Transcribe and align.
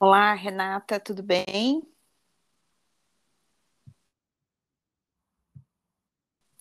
Olá, 0.00 0.34
Renata, 0.34 0.98
tudo 0.98 1.22
bem? 1.22 1.82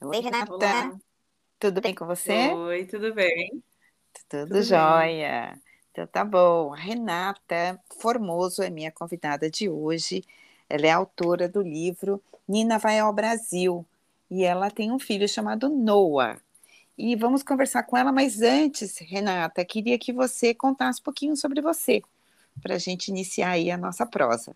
Oi, 0.02 0.20
Renata, 0.21 0.54
Olá. 0.54 1.00
tudo 1.60 1.82
bem 1.82 1.96
com 1.96 2.05
você? 2.05 2.60
Oi, 2.68 2.86
tudo 2.88 3.14
bem? 3.14 3.64
Tudo 4.30 4.64
Tudo 4.64 4.66
bem. 4.68 5.14
jóia. 5.18 5.60
Então 5.91 6.07
tá 6.07 6.23
bom. 6.25 6.73
A 6.73 6.78
Renata 6.78 7.80
Formoso 8.00 8.62
é 8.64 8.70
minha 8.70 8.91
convidada 8.91 9.50
de 9.50 9.70
hoje. 9.70 10.24
Ela 10.70 10.88
é 10.88 10.92
autora 10.92 11.50
do 11.50 11.62
livro 11.62 12.21
Nina 12.48 12.78
vai 12.80 13.00
ao 13.00 13.14
Brasil 13.14 13.86
e 14.30 14.44
ela 14.44 14.71
tem 14.71 14.92
um 14.92 15.00
filho 15.00 15.28
chamado 15.28 15.70
Noah. 15.70 16.40
E 16.98 17.16
vamos 17.16 17.44
conversar 17.44 17.84
com 17.84 17.98
ela, 17.98 18.12
mas 18.12 18.42
antes, 18.42 18.98
Renata, 19.00 19.66
queria 19.66 20.00
que 20.00 20.14
você 20.14 20.54
contasse 20.54 21.02
um 21.02 21.04
pouquinho 21.06 21.36
sobre 21.38 21.62
você, 21.62 22.04
para 22.59 22.76
a 22.76 22.77
gente 22.80 23.08
iniciar 23.08 23.52
aí 23.52 23.72
a 23.72 23.77
nossa 23.77 24.05
prosa. 24.05 24.55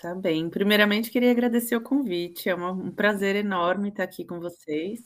Tá 0.00 0.14
bem. 0.14 0.48
Primeiramente, 0.48 1.10
queria 1.10 1.30
agradecer 1.30 1.76
o 1.76 1.80
convite. 1.80 2.48
É 2.48 2.54
um 2.54 2.90
prazer 2.90 3.36
enorme 3.36 3.90
estar 3.90 4.04
aqui 4.04 4.24
com 4.24 4.40
vocês. 4.40 5.02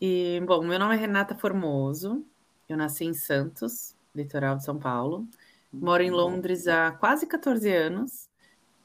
E, 0.00 0.40
bom, 0.46 0.62
meu 0.62 0.78
nome 0.78 0.94
é 0.94 0.98
Renata 0.98 1.34
Formoso. 1.34 2.24
Eu 2.68 2.76
nasci 2.76 3.04
em 3.04 3.14
Santos, 3.14 3.94
litoral 4.14 4.56
de 4.56 4.64
São 4.64 4.78
Paulo. 4.78 5.26
Moro 5.72 6.02
em 6.02 6.10
Londres 6.10 6.68
há 6.68 6.92
quase 6.92 7.26
14 7.26 7.72
anos. 7.72 8.28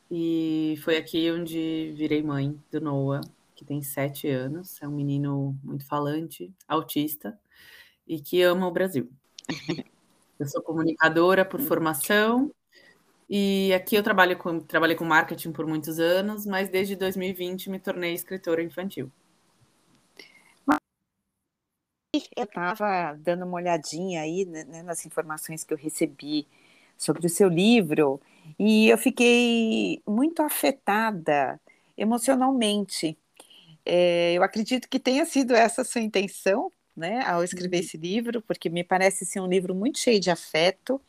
E 0.09 0.79
foi 0.83 0.95
aqui 0.95 1.29
onde 1.31 1.93
virei 1.97 2.23
mãe 2.23 2.57
do 2.71 2.79
Noah, 2.79 3.21
que 3.55 3.65
tem 3.65 3.81
7 3.81 4.29
anos. 4.29 4.81
É 4.81 4.87
um 4.87 4.91
menino 4.91 5.53
muito 5.63 5.85
falante, 5.85 6.49
autista 6.67 7.37
e 8.07 8.21
que 8.21 8.41
ama 8.41 8.67
o 8.67 8.71
Brasil. 8.71 9.09
Eu 10.43 10.47
sou 10.49 10.61
comunicadora 10.61 11.45
por 11.45 11.61
formação 11.61 12.51
E 13.29 13.73
aqui 13.73 13.95
eu 13.95 14.03
trabalho 14.03 14.37
com, 14.37 14.59
trabalhei 14.59 14.95
com 14.95 15.05
marketing 15.05 15.53
por 15.53 15.65
muitos 15.65 15.99
anos, 15.99 16.45
mas 16.45 16.67
desde 16.69 16.97
2020 16.97 17.69
me 17.69 17.79
tornei 17.79 18.13
escritora 18.13 18.61
infantil. 18.61 19.09
Eu 22.35 22.43
estava 22.43 23.17
dando 23.19 23.45
uma 23.45 23.55
olhadinha 23.55 24.21
aí 24.21 24.43
né, 24.45 24.65
né, 24.65 24.83
nas 24.83 25.05
informações 25.05 25.63
que 25.63 25.73
eu 25.73 25.77
recebi 25.77 26.45
sobre 26.97 27.25
o 27.25 27.29
seu 27.29 27.47
livro 27.47 28.19
e 28.59 28.89
eu 28.89 28.97
fiquei 28.97 30.01
muito 30.05 30.41
afetada 30.41 31.57
emocionalmente. 31.97 33.17
É, 33.85 34.33
eu 34.33 34.43
acredito 34.43 34.89
que 34.89 34.99
tenha 34.99 35.25
sido 35.25 35.55
essa 35.55 35.83
a 35.83 35.85
sua 35.85 36.01
intenção, 36.01 36.69
né, 36.95 37.21
ao 37.25 37.43
escrever 37.43 37.79
esse 37.79 37.97
livro, 37.97 38.41
porque 38.41 38.69
me 38.69 38.83
parece 38.83 39.25
ser 39.25 39.39
um 39.39 39.47
livro 39.47 39.73
muito 39.73 39.99
cheio 39.99 40.19
de 40.19 40.29
afeto. 40.29 41.01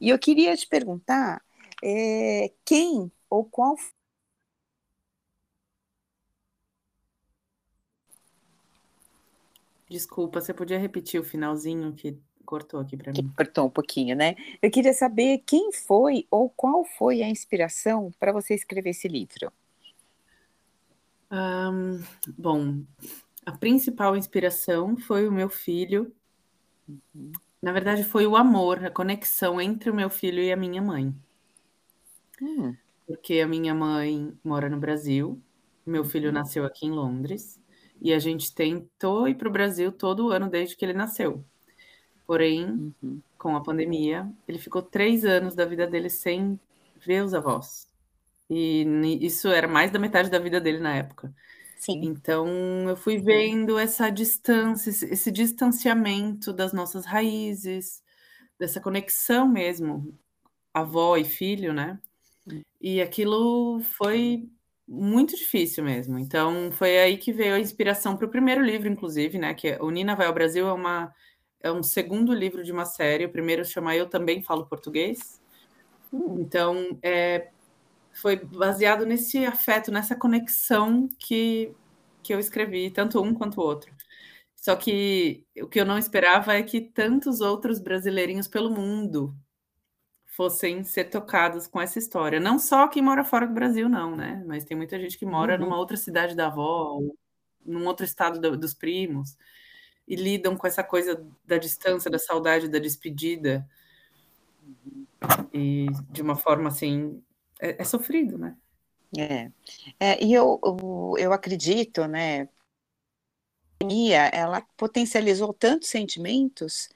E 0.00 0.10
eu 0.10 0.18
queria 0.18 0.56
te 0.56 0.66
perguntar 0.66 1.42
é, 1.82 2.52
quem 2.64 3.10
ou 3.30 3.44
qual 3.44 3.76
Desculpa, 9.88 10.40
você 10.40 10.52
podia 10.52 10.78
repetir 10.78 11.20
o 11.20 11.24
finalzinho 11.24 11.92
que 11.92 12.18
cortou 12.44 12.80
aqui 12.80 12.96
para 12.96 13.12
mim? 13.12 13.30
cortou 13.36 13.66
um 13.66 13.70
pouquinho, 13.70 14.16
né? 14.16 14.34
Eu 14.62 14.70
queria 14.70 14.92
saber 14.92 15.42
quem 15.46 15.72
foi 15.72 16.26
ou 16.30 16.50
qual 16.50 16.84
foi 16.84 17.22
a 17.22 17.28
inspiração 17.28 18.10
para 18.18 18.32
você 18.32 18.54
escrever 18.54 18.90
esse 18.90 19.08
livro. 19.08 19.52
Um, 21.30 22.02
bom, 22.38 22.84
a 23.44 23.52
principal 23.52 24.16
inspiração 24.16 24.96
foi 24.96 25.28
o 25.28 25.32
meu 25.32 25.48
filho. 25.48 26.12
Na 27.60 27.72
verdade, 27.72 28.04
foi 28.04 28.26
o 28.26 28.36
amor, 28.36 28.84
a 28.84 28.90
conexão 28.90 29.60
entre 29.60 29.90
o 29.90 29.94
meu 29.94 30.10
filho 30.10 30.42
e 30.42 30.52
a 30.52 30.56
minha 30.56 30.82
mãe. 30.82 31.14
Hum. 32.40 32.74
Porque 33.06 33.40
a 33.40 33.46
minha 33.46 33.74
mãe 33.74 34.32
mora 34.42 34.68
no 34.68 34.78
Brasil, 34.78 35.40
meu 35.86 36.04
filho 36.04 36.32
nasceu 36.32 36.64
aqui 36.64 36.86
em 36.86 36.90
Londres, 36.90 37.60
e 38.00 38.12
a 38.12 38.18
gente 38.18 38.54
tentou 38.54 39.28
ir 39.28 39.34
para 39.34 39.48
o 39.48 39.52
Brasil 39.52 39.92
todo 39.92 40.30
ano 40.30 40.48
desde 40.48 40.76
que 40.76 40.84
ele 40.84 40.92
nasceu. 40.92 41.44
Porém, 42.26 42.92
uhum. 43.02 43.20
com 43.38 43.54
a 43.54 43.62
pandemia, 43.62 44.30
ele 44.48 44.58
ficou 44.58 44.82
três 44.82 45.24
anos 45.24 45.54
da 45.54 45.64
vida 45.64 45.86
dele 45.86 46.08
sem 46.08 46.58
ver 46.98 47.22
os 47.22 47.34
avós. 47.34 47.86
E 48.48 48.86
isso 49.20 49.48
era 49.48 49.68
mais 49.68 49.90
da 49.90 49.98
metade 49.98 50.30
da 50.30 50.38
vida 50.38 50.60
dele 50.60 50.78
na 50.78 50.94
época. 50.94 51.34
Sim. 51.84 52.00
Então, 52.02 52.48
eu 52.88 52.96
fui 52.96 53.18
vendo 53.18 53.78
essa 53.78 54.08
distância, 54.08 54.88
esse 54.88 55.30
distanciamento 55.30 56.50
das 56.50 56.72
nossas 56.72 57.04
raízes, 57.04 58.02
dessa 58.58 58.80
conexão 58.80 59.46
mesmo, 59.46 60.18
avó 60.72 61.18
e 61.18 61.24
filho, 61.24 61.74
né? 61.74 61.98
E 62.80 63.02
aquilo 63.02 63.80
foi 63.80 64.48
muito 64.88 65.36
difícil 65.36 65.84
mesmo. 65.84 66.18
Então, 66.18 66.72
foi 66.72 66.98
aí 66.98 67.18
que 67.18 67.34
veio 67.34 67.54
a 67.54 67.60
inspiração 67.60 68.16
para 68.16 68.26
o 68.26 68.30
primeiro 68.30 68.62
livro, 68.64 68.88
inclusive, 68.88 69.38
né? 69.38 69.52
Que 69.52 69.68
é 69.68 69.82
O 69.82 69.90
Nina 69.90 70.16
Vai 70.16 70.26
ao 70.26 70.34
Brasil 70.34 70.66
é 70.66 70.72
uma 70.72 71.14
é 71.60 71.70
um 71.72 71.82
segundo 71.82 72.32
livro 72.32 72.64
de 72.64 72.72
uma 72.72 72.86
série. 72.86 73.26
O 73.26 73.32
primeiro 73.32 73.64
chama 73.64 73.94
Eu 73.94 74.08
Também 74.08 74.42
Falo 74.42 74.66
Português. 74.66 75.40
Então, 76.12 76.98
é, 77.02 77.50
foi 78.14 78.36
baseado 78.36 79.04
nesse 79.04 79.44
afeto, 79.44 79.90
nessa 79.92 80.14
conexão 80.14 81.08
que, 81.18 81.74
que 82.22 82.32
eu 82.32 82.38
escrevi, 82.38 82.90
tanto 82.90 83.20
um 83.20 83.34
quanto 83.34 83.60
o 83.60 83.64
outro. 83.64 83.92
Só 84.54 84.74
que 84.76 85.44
o 85.60 85.66
que 85.66 85.80
eu 85.80 85.84
não 85.84 85.98
esperava 85.98 86.54
é 86.54 86.62
que 86.62 86.80
tantos 86.80 87.40
outros 87.40 87.78
brasileirinhos 87.78 88.48
pelo 88.48 88.70
mundo 88.70 89.34
fossem 90.26 90.82
ser 90.84 91.04
tocados 91.04 91.66
com 91.66 91.80
essa 91.80 91.98
história. 91.98 92.40
Não 92.40 92.58
só 92.58 92.88
quem 92.88 93.02
mora 93.02 93.24
fora 93.24 93.46
do 93.46 93.54
Brasil, 93.54 93.88
não, 93.88 94.16
né? 94.16 94.42
Mas 94.46 94.64
tem 94.64 94.76
muita 94.76 94.98
gente 94.98 95.18
que 95.18 95.26
mora 95.26 95.54
uhum. 95.54 95.60
numa 95.60 95.76
outra 95.78 95.96
cidade 95.96 96.34
da 96.34 96.46
avó, 96.46 96.98
num 97.64 97.86
outro 97.86 98.04
estado 98.04 98.40
do, 98.40 98.56
dos 98.56 98.74
primos 98.74 99.36
e 100.06 100.16
lidam 100.16 100.56
com 100.56 100.66
essa 100.66 100.82
coisa 100.82 101.24
da 101.44 101.56
distância, 101.56 102.10
da 102.10 102.18
saudade, 102.18 102.68
da 102.68 102.78
despedida. 102.78 103.66
E 105.52 105.86
de 106.10 106.22
uma 106.22 106.36
forma 106.36 106.68
assim, 106.68 107.22
é, 107.60 107.82
é 107.82 107.84
sofrido, 107.84 108.38
né? 108.38 108.56
É. 109.16 109.50
é 110.00 110.24
e 110.24 110.32
eu, 110.32 110.60
eu, 110.64 111.14
eu 111.18 111.32
acredito, 111.32 112.06
né? 112.06 112.42
A 112.42 112.48
pandemia, 113.78 114.26
ela 114.26 114.60
potencializou 114.76 115.52
tantos 115.52 115.88
sentimentos 115.88 116.88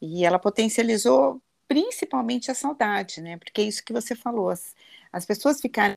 e 0.00 0.24
ela 0.24 0.38
potencializou 0.38 1.42
principalmente 1.68 2.50
a 2.50 2.54
saudade, 2.54 3.20
né? 3.20 3.38
Porque 3.38 3.60
é 3.60 3.64
isso 3.64 3.84
que 3.84 3.92
você 3.92 4.14
falou, 4.14 4.50
as, 4.50 4.74
as 5.12 5.24
pessoas 5.24 5.60
ficaram 5.60 5.94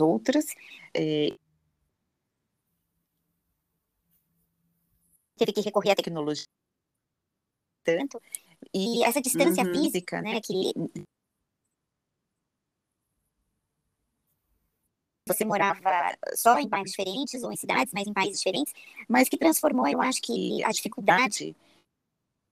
outras, 0.00 0.46
é, 0.94 1.28
teve 5.36 5.52
que 5.52 5.60
recorrer 5.60 5.92
à 5.92 5.96
tecnologia 5.96 6.46
tanto 7.84 8.20
e 8.72 9.04
essa 9.04 9.20
distância 9.20 9.64
uhum. 9.64 9.74
física, 9.74 10.22
né, 10.22 10.40
que 10.40 10.72
você 15.26 15.44
morava 15.44 15.80
só 16.34 16.58
em 16.58 16.68
bairros 16.68 16.90
diferentes 16.90 17.42
ou 17.42 17.52
em 17.52 17.56
cidades, 17.56 17.92
mas 17.94 18.06
em 18.06 18.12
países 18.12 18.38
diferentes, 18.38 18.72
mas 19.08 19.28
que 19.28 19.36
transformou, 19.36 19.86
eu 19.88 20.00
acho 20.00 20.20
que 20.20 20.62
a 20.64 20.70
dificuldade 20.70 21.54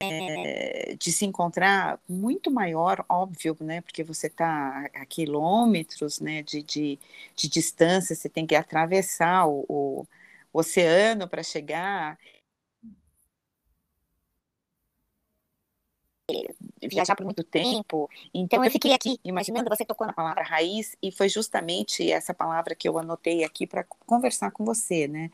é, 0.02 0.94
de 0.98 1.12
se 1.12 1.26
encontrar 1.26 2.00
muito 2.08 2.50
maior, 2.50 3.04
óbvio, 3.08 3.56
né, 3.60 3.80
porque 3.82 4.02
você 4.02 4.28
está 4.28 4.88
a 4.94 5.04
quilômetros, 5.04 6.20
né, 6.20 6.42
de, 6.42 6.62
de, 6.62 6.98
de 7.36 7.48
distância, 7.48 8.16
você 8.16 8.28
tem 8.28 8.46
que 8.46 8.54
atravessar 8.54 9.46
o, 9.46 9.64
o 9.68 10.06
oceano 10.52 11.28
para 11.28 11.42
chegar, 11.42 12.18
viajar 16.88 17.16
por 17.16 17.24
muito 17.24 17.44
tempo. 17.44 18.08
Então 18.34 18.64
eu 18.64 18.70
fiquei 18.70 18.92
aqui 18.92 19.18
imaginando, 19.24 19.68
você 19.68 19.84
tocou 19.84 20.06
na 20.06 20.12
palavra 20.12 20.42
raiz 20.42 20.96
e 21.02 21.12
foi 21.12 21.28
justamente 21.28 22.10
essa 22.10 22.34
palavra 22.34 22.74
que 22.74 22.88
eu 22.88 22.98
anotei 22.98 23.44
aqui 23.44 23.66
para 23.66 23.84
conversar 23.84 24.50
com 24.50 24.64
você, 24.64 25.06
né? 25.08 25.30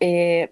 É... 0.00 0.50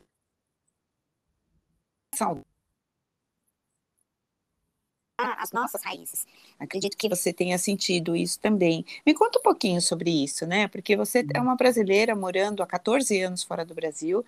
As 5.19 5.53
nossas 5.53 5.83
raízes. 5.85 6.27
Acredito 6.59 6.97
que 6.97 7.09
você 7.09 7.33
tenha 7.33 7.57
sentido 7.59 8.17
isso 8.17 8.41
também. 8.41 8.85
Me 9.07 9.15
conta 9.15 9.39
um 9.39 9.43
pouquinho 9.43 9.81
sobre 9.81 10.11
isso, 10.11 10.47
né? 10.47 10.67
Porque 10.69 10.97
você 10.97 11.25
é 11.35 11.41
uma 11.41 11.55
brasileira 11.57 12.17
morando 12.17 12.63
há 12.63 12.67
14 12.67 13.21
anos 13.23 13.43
fora 13.45 13.65
do 13.65 13.75
Brasil. 13.75 14.25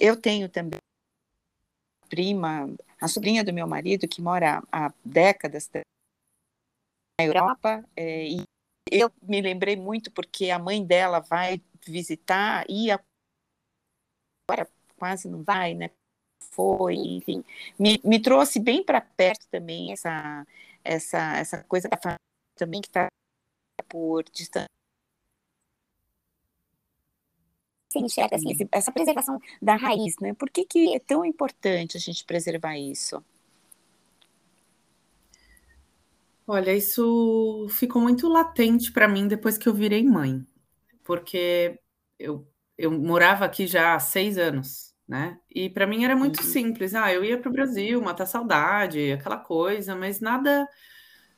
Eu 0.00 0.16
tenho 0.16 0.48
também 0.48 0.78
prima, 2.08 2.68
a 3.00 3.08
sobrinha 3.08 3.44
do 3.44 3.52
meu 3.52 3.66
marido, 3.66 4.08
que 4.08 4.20
mora 4.20 4.62
há 4.72 4.92
décadas 5.04 5.70
na 5.72 7.26
Europa, 7.26 7.84
é, 7.96 8.28
e 8.28 8.42
eu 8.90 9.10
me 9.22 9.40
lembrei 9.40 9.76
muito 9.76 10.10
porque 10.10 10.50
a 10.50 10.58
mãe 10.58 10.84
dela 10.84 11.20
vai 11.20 11.60
visitar 11.86 12.64
e 12.68 12.90
agora 12.90 14.68
quase 14.96 15.28
não 15.28 15.42
vai, 15.42 15.74
né? 15.74 15.90
Foi, 16.52 16.94
enfim, 16.94 17.44
me, 17.78 18.00
me 18.04 18.20
trouxe 18.20 18.58
bem 18.60 18.84
para 18.84 19.00
perto 19.00 19.46
também 19.48 19.92
essa, 19.92 20.46
essa, 20.84 21.36
essa 21.36 21.64
coisa 21.64 21.88
da 21.88 21.96
família 21.96 22.18
também 22.56 22.80
que 22.80 22.88
está 22.88 23.08
por 23.88 24.24
distância 24.30 24.77
se 27.88 27.98
enxerga 27.98 28.36
assim, 28.36 28.54
essa 28.70 28.92
preservação 28.92 29.40
da 29.60 29.76
raiz, 29.76 30.16
né? 30.20 30.34
Por 30.34 30.50
que, 30.50 30.64
que 30.64 30.94
é 30.94 30.98
tão 30.98 31.24
importante 31.24 31.96
a 31.96 32.00
gente 32.00 32.24
preservar 32.24 32.76
isso? 32.76 33.22
Olha, 36.46 36.72
isso 36.74 37.66
ficou 37.70 38.00
muito 38.00 38.26
latente 38.26 38.90
para 38.90 39.06
mim 39.06 39.28
depois 39.28 39.58
que 39.58 39.68
eu 39.68 39.74
virei 39.74 40.02
mãe, 40.02 40.46
porque 41.04 41.78
eu, 42.18 42.46
eu 42.76 42.90
morava 42.90 43.44
aqui 43.44 43.66
já 43.66 43.94
há 43.94 44.00
seis 44.00 44.38
anos, 44.38 44.94
né? 45.06 45.38
E 45.54 45.68
para 45.68 45.86
mim 45.86 46.04
era 46.04 46.16
muito 46.16 46.38
uhum. 46.38 46.46
simples. 46.46 46.94
Ah, 46.94 47.12
eu 47.12 47.22
ia 47.22 47.38
para 47.38 47.50
o 47.50 47.52
Brasil, 47.52 48.00
matar 48.00 48.24
saudade, 48.24 49.12
aquela 49.12 49.36
coisa, 49.36 49.94
mas 49.94 50.20
nada 50.20 50.66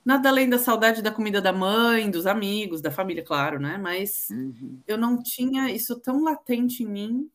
Nada 0.05 0.31
além 0.31 0.49
da 0.49 0.59
saudade 0.59 1.03
da 1.03 1.11
comida 1.11 1.43
da 1.43 1.53
mãe, 1.53 2.11
dos 2.11 2.27
amigos, 2.27 2.81
da 2.81 2.91
família, 2.91 3.23
claro, 3.23 3.61
né? 3.61 3.77
Mas 3.77 4.29
uhum. 4.31 4.81
eu 4.87 4.97
não 4.97 5.23
tinha 5.23 5.71
isso 5.71 6.01
tão 6.01 6.23
latente 6.23 6.83
em 6.83 6.87
mim 6.87 7.31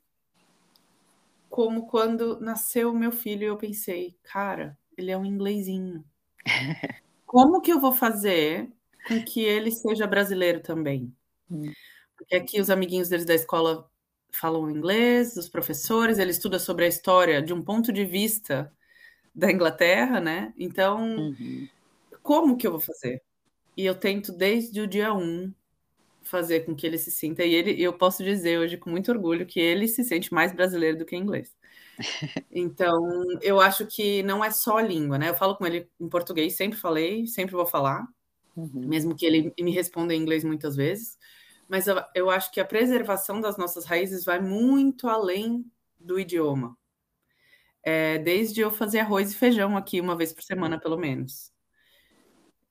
como 1.47 1.85
quando 1.87 2.39
nasceu 2.41 2.91
o 2.91 2.97
meu 2.97 3.11
filho 3.11 3.43
e 3.43 3.45
eu 3.45 3.55
pensei, 3.55 4.17
cara, 4.23 4.77
ele 4.97 5.11
é 5.11 5.17
um 5.17 5.23
inglesinho. 5.23 6.03
Como 7.25 7.61
que 7.61 7.71
eu 7.71 7.79
vou 7.79 7.93
fazer 7.93 8.69
com 9.07 9.23
que 9.23 9.41
ele 9.41 9.71
seja 9.71 10.05
brasileiro 10.05 10.59
também? 10.59 11.15
Uhum. 11.49 11.71
Porque 12.17 12.35
aqui 12.35 12.59
os 12.59 12.69
amiguinhos 12.69 13.07
deles 13.07 13.25
da 13.25 13.33
escola 13.33 13.89
falam 14.31 14.69
inglês, 14.69 15.37
os 15.37 15.47
professores, 15.47 16.19
ele 16.19 16.31
estuda 16.31 16.59
sobre 16.59 16.83
a 16.83 16.89
história 16.89 17.41
de 17.41 17.53
um 17.53 17.61
ponto 17.61 17.93
de 17.93 18.03
vista 18.03 18.69
da 19.33 19.49
Inglaterra, 19.49 20.19
né? 20.19 20.53
Então, 20.57 20.99
uhum 21.17 21.69
como 22.25 22.57
que 22.57 22.65
eu 22.65 22.71
vou 22.71 22.79
fazer? 22.79 23.21
E 23.77 23.85
eu 23.85 23.93
tento 23.93 24.31
desde 24.31 24.81
o 24.81 24.87
dia 24.87 25.13
um 25.13 25.53
fazer 26.23 26.61
com 26.61 26.75
que 26.75 26.87
ele 26.87 26.97
se 26.97 27.11
sinta, 27.11 27.43
e 27.43 27.53
ele, 27.53 27.79
eu 27.79 27.93
posso 27.93 28.23
dizer 28.23 28.57
hoje 28.57 28.77
com 28.77 28.89
muito 28.89 29.11
orgulho 29.11 29.45
que 29.45 29.59
ele 29.59 29.87
se 29.87 30.03
sente 30.03 30.33
mais 30.33 30.51
brasileiro 30.51 30.97
do 30.97 31.05
que 31.05 31.15
inglês. 31.15 31.55
Então, 32.51 32.99
eu 33.41 33.59
acho 33.61 33.85
que 33.85 34.23
não 34.23 34.43
é 34.43 34.49
só 34.49 34.77
a 34.77 34.81
língua, 34.81 35.17
né? 35.17 35.29
Eu 35.29 35.35
falo 35.35 35.55
com 35.55 35.65
ele 35.67 35.87
em 35.99 36.09
português, 36.09 36.55
sempre 36.55 36.79
falei, 36.79 37.27
sempre 37.27 37.53
vou 37.53 37.65
falar, 37.65 38.07
uhum. 38.55 38.69
mesmo 38.73 39.15
que 39.15 39.25
ele 39.25 39.53
me 39.59 39.71
responda 39.71 40.13
em 40.13 40.21
inglês 40.21 40.43
muitas 40.43 40.75
vezes. 40.75 41.17
Mas 41.69 41.87
eu, 41.87 42.01
eu 42.15 42.29
acho 42.29 42.51
que 42.51 42.59
a 42.59 42.65
preservação 42.65 43.39
das 43.39 43.57
nossas 43.57 43.85
raízes 43.85 44.25
vai 44.25 44.41
muito 44.41 45.07
além 45.07 45.63
do 45.99 46.19
idioma. 46.19 46.77
É, 47.83 48.17
desde 48.17 48.61
eu 48.61 48.71
fazer 48.71 48.99
arroz 48.99 49.31
e 49.31 49.35
feijão 49.35 49.77
aqui 49.77 50.01
uma 50.01 50.15
vez 50.17 50.33
por 50.33 50.43
semana, 50.43 50.79
pelo 50.79 50.97
menos 50.97 51.54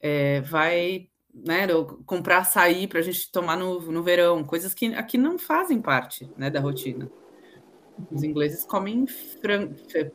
é, 0.05 0.43
vai 0.43 1.09
né, 1.35 1.67
comprar 2.05 2.39
açaí 2.39 2.87
para 2.87 2.99
a 2.99 3.03
gente 3.03 3.33
tomar 3.33 3.57
no, 3.57 3.81
no 3.81 4.03
verão, 4.03 4.45
coisas 4.45 4.75
que 4.75 4.95
aqui 4.95 5.17
não 5.17 5.39
fazem 5.39 5.81
parte 5.81 6.31
né, 6.37 6.51
da 6.51 6.61
rotina. 6.61 7.11
Os 8.13 8.23
ingleses 8.23 8.67
comem 8.67 9.07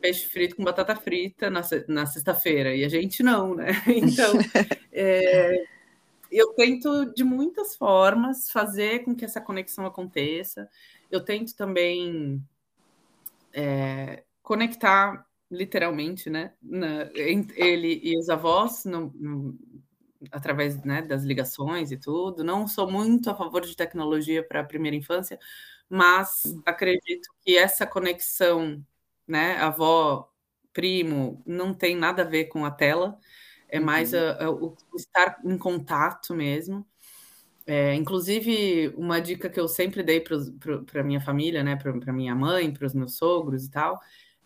peixe 0.00 0.26
frito 0.26 0.54
com 0.54 0.62
batata 0.62 0.94
frita 0.94 1.50
na, 1.50 1.62
na 1.88 2.06
sexta-feira, 2.06 2.72
e 2.72 2.84
a 2.84 2.88
gente 2.88 3.20
não, 3.24 3.56
né? 3.56 3.70
Então, 3.88 4.34
é, 4.92 5.64
eu 6.30 6.52
tento 6.52 7.06
de 7.12 7.24
muitas 7.24 7.74
formas 7.74 8.48
fazer 8.48 9.00
com 9.00 9.12
que 9.12 9.24
essa 9.24 9.40
conexão 9.40 9.84
aconteça. 9.86 10.68
Eu 11.10 11.20
tento 11.20 11.56
também 11.56 12.40
é, 13.52 14.22
conectar 14.40 15.26
literalmente, 15.50 16.30
né, 16.30 16.52
na, 16.62 17.10
ele 17.12 18.00
e 18.04 18.16
os 18.16 18.28
avós 18.28 18.84
no, 18.84 19.12
através 20.30 20.82
né, 20.84 21.02
das 21.02 21.22
ligações 21.24 21.90
e 21.90 21.96
tudo. 21.96 22.44
Não 22.44 22.66
sou 22.66 22.90
muito 22.90 23.30
a 23.30 23.34
favor 23.34 23.62
de 23.62 23.76
tecnologia 23.76 24.42
para 24.42 24.60
a 24.60 24.64
primeira 24.64 24.96
infância, 24.96 25.38
mas 25.88 26.42
acredito 26.66 27.28
que 27.40 27.56
essa 27.56 27.86
conexão, 27.86 28.84
né, 29.26 29.56
avó, 29.56 30.30
primo, 30.72 31.42
não 31.46 31.74
tem 31.74 31.96
nada 31.96 32.22
a 32.22 32.26
ver 32.26 32.46
com 32.46 32.64
a 32.64 32.70
tela, 32.70 33.18
é 33.68 33.78
uhum. 33.78 33.84
mais 33.84 34.14
a, 34.14 34.44
a, 34.44 34.50
o 34.50 34.76
estar 34.94 35.38
em 35.44 35.58
contato 35.58 36.34
mesmo. 36.34 36.86
É, 37.66 37.94
inclusive, 37.94 38.88
uma 38.96 39.20
dica 39.20 39.48
que 39.48 39.60
eu 39.60 39.68
sempre 39.68 40.02
dei 40.02 40.20
para 40.20 41.04
minha 41.04 41.20
família, 41.20 41.62
né, 41.62 41.76
para 41.76 42.12
minha 42.12 42.34
mãe, 42.34 42.72
para 42.72 42.86
os 42.86 42.94
meus 42.94 43.16
sogros 43.16 43.64
e 43.64 43.70
tal, 43.70 44.00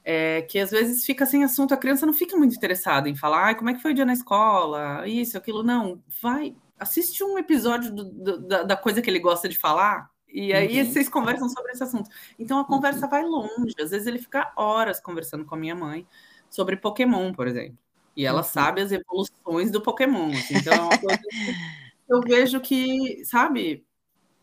é, 0.05 0.43
que 0.43 0.59
às 0.59 0.71
vezes 0.71 1.05
fica 1.05 1.25
sem 1.25 1.43
assunto, 1.43 1.73
a 1.73 1.79
criança 1.79 2.05
não 2.05 2.13
fica 2.13 2.37
muito 2.37 2.55
interessada 2.55 3.09
em 3.09 3.17
falar, 3.17 3.51
ah, 3.51 3.55
como 3.55 3.71
é 3.71 3.75
que 3.75 3.81
foi 3.81 3.93
o 3.93 3.95
dia 3.95 4.05
na 4.05 4.13
escola, 4.13 5.09
isso, 5.09 5.39
aquilo, 5.39 5.63
não, 5.63 6.03
vai, 6.21 6.55
assiste 6.79 7.25
um 7.25 7.39
episódio 7.39 7.93
do, 7.93 8.05
do, 8.05 8.39
da, 8.47 8.63
da, 8.63 8.77
coisa 8.77 9.01
que 9.01 9.09
ele 9.09 9.19
gosta 9.19 9.49
de 9.49 9.57
falar, 9.57 10.11
e 10.29 10.53
aí 10.53 10.81
uhum. 10.81 10.93
vocês 10.93 11.09
conversam 11.09 11.49
sobre 11.49 11.73
esse 11.73 11.83
assunto. 11.83 12.11
Então 12.39 12.59
a 12.59 12.67
conversa 12.67 13.07
uhum. 13.07 13.11
vai 13.11 13.25
longe, 13.25 13.75
às 13.81 13.91
vezes 13.93 14.07
ele 14.07 14.19
fica 14.19 14.53
horas 14.57 15.01
conversando 15.01 15.45
com 15.45 15.55
a 15.55 15.59
minha 15.59 15.75
mãe 15.75 16.07
sobre 16.51 16.77
Pokémon, 16.77 17.33
por 17.33 17.49
exemplo, 17.49 17.79
e 18.15 18.27
ela 18.27 18.43
uhum. 18.43 18.45
sabe 18.45 18.83
as 18.83 18.93
evoluções 18.93 19.71
do 19.71 19.81
Pokémon, 19.81 20.31
assim, 20.33 20.57
então 20.57 20.75
é 20.75 20.81
uma 20.81 20.99
coisa 20.99 21.19
que 21.19 22.13
eu 22.13 22.21
vejo 22.21 22.61
que, 22.61 23.25
sabe, 23.25 23.87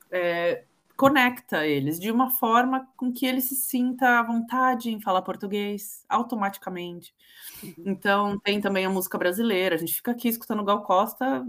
é, 0.09 0.63
conecta 1.01 1.65
eles 1.65 1.99
de 1.99 2.11
uma 2.11 2.29
forma 2.29 2.87
com 2.95 3.11
que 3.11 3.25
ele 3.25 3.41
se 3.41 3.55
sinta 3.55 4.19
à 4.19 4.23
vontade 4.23 4.91
em 4.91 5.01
falar 5.01 5.23
português 5.23 6.05
automaticamente. 6.07 7.11
Uhum. 7.63 7.73
Então, 7.87 8.39
tem 8.39 8.61
também 8.61 8.85
a 8.85 8.89
música 8.89 9.17
brasileira. 9.17 9.73
A 9.73 9.79
gente 9.79 9.95
fica 9.95 10.11
aqui 10.11 10.27
escutando 10.27 10.63
Gal 10.63 10.83
Costa 10.83 11.43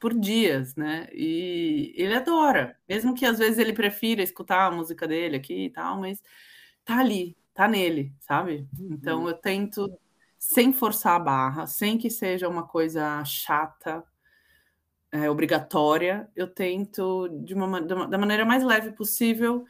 por 0.00 0.12
dias, 0.12 0.74
né? 0.74 1.06
E 1.12 1.94
ele 1.96 2.16
adora, 2.16 2.76
mesmo 2.88 3.14
que 3.14 3.24
às 3.24 3.38
vezes 3.38 3.60
ele 3.60 3.72
prefira 3.72 4.24
escutar 4.24 4.66
a 4.66 4.72
música 4.72 5.06
dele 5.06 5.36
aqui 5.36 5.66
e 5.66 5.70
tal, 5.70 6.00
mas 6.00 6.20
tá 6.84 6.98
ali, 6.98 7.36
tá 7.54 7.68
nele, 7.68 8.12
sabe? 8.18 8.66
Então, 8.76 9.20
uhum. 9.20 9.28
eu 9.28 9.34
tento 9.34 9.88
sem 10.36 10.72
forçar 10.72 11.14
a 11.14 11.20
barra, 11.20 11.66
sem 11.68 11.96
que 11.96 12.10
seja 12.10 12.48
uma 12.48 12.66
coisa 12.66 13.24
chata, 13.24 14.02
é, 15.24 15.30
obrigatória, 15.30 16.28
eu 16.36 16.46
tento, 16.46 17.28
de 17.28 17.54
uma, 17.54 17.80
da 17.80 18.18
maneira 18.18 18.44
mais 18.44 18.62
leve 18.62 18.92
possível, 18.92 19.64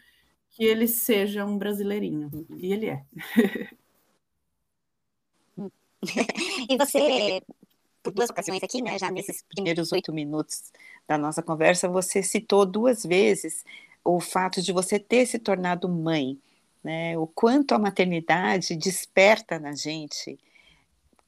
que 0.50 0.64
ele 0.64 0.88
seja 0.88 1.44
um 1.44 1.58
brasileirinho. 1.58 2.30
E 2.56 2.72
ele 2.72 2.86
é. 2.86 3.04
e 6.68 6.76
você, 6.76 7.42
por 8.02 8.12
duas 8.12 8.30
ocasiões 8.30 8.62
aqui, 8.62 8.80
né, 8.82 8.98
já 8.98 9.10
nesses 9.10 9.42
primeiros 9.42 9.92
oito 9.92 10.12
minutos 10.12 10.72
da 11.06 11.18
nossa 11.18 11.42
conversa, 11.42 11.88
você 11.88 12.22
citou 12.22 12.64
duas 12.64 13.04
vezes 13.04 13.64
o 14.04 14.20
fato 14.20 14.62
de 14.62 14.72
você 14.72 14.98
ter 14.98 15.26
se 15.26 15.38
tornado 15.38 15.88
mãe, 15.88 16.38
né? 16.82 17.18
O 17.18 17.26
quanto 17.26 17.74
a 17.74 17.78
maternidade 17.78 18.76
desperta 18.76 19.58
na 19.58 19.74
gente 19.74 20.38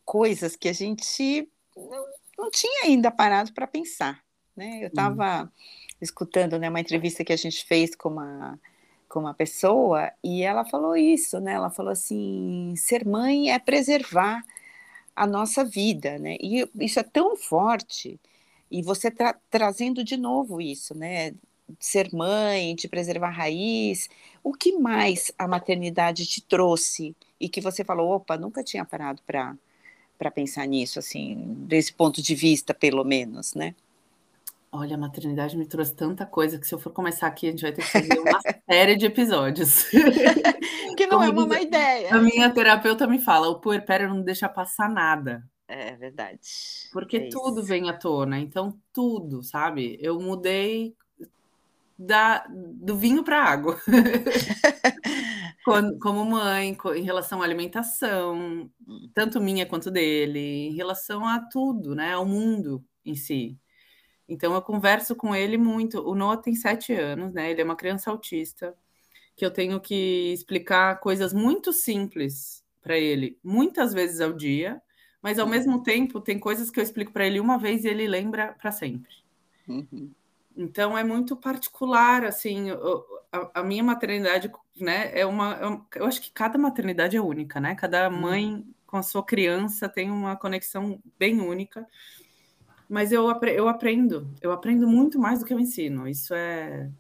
coisas 0.05 0.57
que 0.57 0.69
a 0.69 0.73
gente 0.73 1.49
não, 1.77 2.07
não 2.39 2.51
tinha 2.51 2.85
ainda 2.85 3.11
parado 3.11 3.53
para 3.53 3.67
pensar. 3.67 4.23
Né? 4.57 4.79
Eu 4.83 4.89
estava 4.89 5.45
hum. 5.45 5.49
escutando 6.01 6.59
né, 6.59 6.69
uma 6.69 6.81
entrevista 6.81 7.25
que 7.25 7.33
a 7.33 7.37
gente 7.37 7.65
fez 7.65 7.95
com 7.95 8.09
uma, 8.09 8.59
com 9.09 9.21
uma 9.21 9.35
pessoa 9.35 10.13
e 10.23 10.43
ela 10.43 10.65
falou 10.65 10.97
isso, 10.97 11.41
né? 11.41 11.53
Ela 11.53 11.71
falou 11.71 11.93
assim: 11.93 12.75
ser 12.77 13.05
mãe 13.05 13.51
é 13.51 13.59
preservar 13.59 14.43
a 15.15 15.27
nossa 15.27 15.65
vida, 15.65 16.19
né? 16.19 16.37
E 16.41 16.69
isso 16.81 17.01
é 17.01 17.03
tão 17.03 17.37
forte. 17.37 18.21
E 18.71 18.83
você 18.83 19.11
tra 19.11 19.35
trazendo 19.51 20.05
de 20.05 20.17
novo 20.17 20.61
isso, 20.61 20.97
né? 20.97 21.35
Ser 21.81 22.13
mãe, 22.13 22.75
de 22.75 22.89
preservar 22.89 23.29
a 23.29 23.31
raiz. 23.31 24.09
O 24.43 24.53
que 24.53 24.73
mais 24.79 25.33
a 25.39 25.47
maternidade 25.49 26.27
te 26.27 26.41
trouxe 26.41 27.15
e 27.41 27.49
que 27.49 27.61
você 27.61 27.85
falou, 27.85 28.11
opa, 28.11 28.37
nunca 28.37 28.65
tinha 28.65 28.85
parado 28.85 29.23
para 29.27 29.55
para 30.19 30.31
pensar 30.31 30.67
nisso, 30.67 30.99
assim, 30.99 31.55
desse 31.61 31.93
ponto 31.93 32.21
de 32.21 32.35
vista, 32.35 32.75
pelo 32.75 33.05
menos, 33.05 33.55
né? 33.55 33.75
Olha, 34.71 34.97
a 34.97 34.99
maternidade 34.99 35.57
me 35.57 35.65
trouxe 35.65 35.95
tanta 35.95 36.27
coisa 36.27 36.59
que 36.59 36.67
se 36.67 36.75
eu 36.75 36.79
for 36.79 36.93
começar 36.93 37.27
aqui, 37.27 37.47
a 37.47 37.51
gente 37.51 37.63
vai 37.63 37.73
ter 37.73 37.83
que 37.83 37.91
fazer 37.91 38.19
uma 38.19 38.39
série 38.71 38.97
de 38.97 39.07
episódios. 39.07 39.85
que 40.97 41.07
não 41.07 41.23
é 41.23 41.29
Como 41.29 41.41
é 41.41 41.45
uma 41.45 41.47
má 41.47 41.61
ideia. 41.61 42.15
A 42.15 42.19
minha 42.19 42.51
terapeuta 42.51 43.07
me 43.07 43.19
fala, 43.19 43.49
o 43.49 43.61
puerpério 43.61 44.09
não 44.09 44.21
deixa 44.21 44.49
passar 44.49 44.91
nada. 44.91 45.43
É 45.67 45.97
verdade. 45.97 46.41
Porque 46.93 47.17
é 47.17 47.29
tudo 47.29 47.63
vem 47.63 47.89
à 47.89 47.93
tona, 47.93 48.39
então 48.39 48.79
tudo, 48.93 49.43
sabe? 49.43 49.99
Eu 50.01 50.19
mudei 50.21 50.95
da, 51.99 52.47
do 52.49 52.97
vinho 52.97 53.25
para 53.25 53.43
água. 53.43 53.81
como 56.01 56.25
mãe, 56.25 56.77
em 56.97 57.03
relação 57.03 57.43
à 57.43 57.45
alimentação, 57.45 58.71
tanto 59.13 59.41
minha 59.41 59.67
quanto 59.67 59.91
dele, 59.91 60.69
em 60.69 60.75
relação 60.75 61.27
a 61.27 61.41
tudo, 61.41 61.95
né, 61.95 62.15
ao 62.15 62.25
mundo 62.25 62.83
em 63.05 63.15
si. 63.15 63.59
Então 64.29 64.55
eu 64.55 64.63
converso 64.63 65.17
com 65.17 65.35
ele 65.35 65.57
muito. 65.57 66.01
O 66.07 66.15
Noah 66.15 66.41
tem 66.41 66.55
sete 66.55 66.93
anos, 66.93 67.33
né? 67.33 67.51
Ele 67.51 67.63
é 67.63 67.65
uma 67.65 67.77
criança 67.77 68.11
autista, 68.11 68.77
que 69.35 69.45
eu 69.45 69.51
tenho 69.51 69.81
que 69.81 70.33
explicar 70.33 71.01
coisas 71.01 71.33
muito 71.33 71.73
simples 71.73 72.63
para 72.83 72.99
ele, 72.99 73.39
muitas 73.43 73.93
vezes 73.93 74.21
ao 74.21 74.33
dia, 74.33 74.81
mas 75.23 75.39
ao 75.39 75.47
mesmo 75.47 75.83
tempo 75.83 76.21
tem 76.21 76.39
coisas 76.39 76.71
que 76.71 76.79
eu 76.79 76.85
explico 76.85 77.13
para 77.13 77.27
ele 77.27 77.41
uma 77.41 77.59
vez 77.59 77.85
e 77.85 77.89
ele 77.89 78.07
lembra 78.07 78.55
para 78.55 78.71
sempre. 78.71 79.13
Uhum. 79.67 80.13
Então 80.59 80.99
é 80.99 81.05
muito 81.05 81.37
particular, 81.37 82.25
assim, 82.25 82.67
a, 83.31 83.61
a, 83.61 83.63
minha 83.63 83.85
maternidade, 83.85 84.51
né, 84.77 85.17
é 85.17 85.25
uma, 85.25 85.55
é 85.95 86.01
eu 86.01 86.05
acho 86.05 86.21
que 86.21 86.33
cada 86.33 86.59
maternidade 86.59 87.17
é 87.17 87.21
única, 87.21 87.61
né? 87.61 87.77
Cada 87.77 88.11
uhum. 88.11 88.21
mãe 88.21 88.67
com 88.85 88.97
a 88.97 89.03
sua 89.03 89.25
criança 89.25 89.89
tem 89.89 90.11
uma 90.11 90.35
conexão 90.37 91.01
bem 91.17 91.41
única. 91.41 91.87
Mas 92.89 93.13
eu, 93.13 93.31
eu 93.47 93.69
aprendo, 93.69 94.29
eu 94.43 94.51
aprendo 94.51 94.89
muito 94.89 95.17
mais 95.17 95.39
do 95.39 95.45
que 95.45 95.55
eu 95.55 95.61
ensino. 95.61 96.09
Isso 96.09 96.35
é 96.35 96.91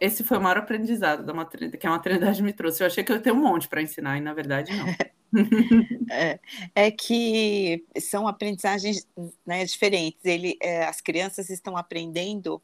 esse 0.00 0.22
foi 0.22 0.38
o 0.38 0.40
maior 0.40 0.58
aprendizado 0.58 1.24
da 1.24 1.34
maternidade, 1.34 1.78
que 1.78 1.86
a 1.86 1.90
maternidade 1.90 2.42
me 2.42 2.52
trouxe. 2.52 2.82
Eu 2.82 2.86
achei 2.86 3.02
que 3.02 3.12
eu 3.12 3.20
ter 3.20 3.32
um 3.32 3.40
monte 3.40 3.68
para 3.68 3.82
ensinar, 3.82 4.16
e 4.18 4.20
na 4.20 4.32
verdade 4.32 4.72
não. 4.72 4.86
é, 6.10 6.38
é, 6.74 6.90
que 6.90 7.84
são 7.98 8.28
aprendizagens 8.28 9.06
né, 9.44 9.64
diferentes. 9.64 10.24
Ele, 10.24 10.56
é, 10.60 10.84
as 10.84 11.00
crianças 11.00 11.50
estão 11.50 11.76
aprendendo 11.76 12.60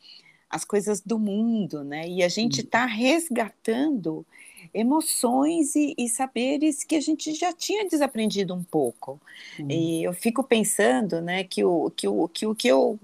as 0.48 0.64
coisas 0.64 1.00
do 1.00 1.18
mundo, 1.18 1.84
né? 1.84 2.08
E 2.08 2.22
a 2.22 2.28
gente 2.28 2.60
está 2.60 2.84
resgatando 2.84 4.26
emoções 4.74 5.74
e, 5.74 5.94
e, 5.96 6.08
saberes 6.08 6.84
que 6.84 6.96
a 6.96 7.00
gente 7.00 7.32
já 7.34 7.52
tinha 7.52 7.88
desaprendido 7.88 8.54
um 8.54 8.62
pouco. 8.62 9.20
E 9.68 10.02
eu 10.04 10.12
fico 10.12 10.42
pensando, 10.42 11.20
né, 11.20 11.44
que 11.44 11.64
o 11.64 11.90
que 11.90 12.06
o 12.06 12.28
que 12.28 12.46
o 12.46 12.54
que 12.54 12.68
eu 12.68 12.98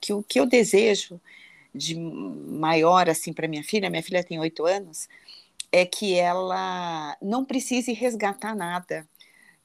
que 0.00 0.12
o 0.12 0.22
que 0.22 0.40
eu 0.40 0.46
desejo 0.46 1.20
de 1.74 1.94
maior 1.96 3.08
assim 3.08 3.32
para 3.32 3.48
minha 3.48 3.64
filha, 3.64 3.90
minha 3.90 4.02
filha 4.02 4.24
tem 4.24 4.38
oito 4.38 4.64
anos, 4.64 5.08
é 5.70 5.86
que 5.86 6.14
ela 6.14 7.16
não 7.20 7.44
precise 7.44 7.92
resgatar 7.92 8.54
nada, 8.54 9.06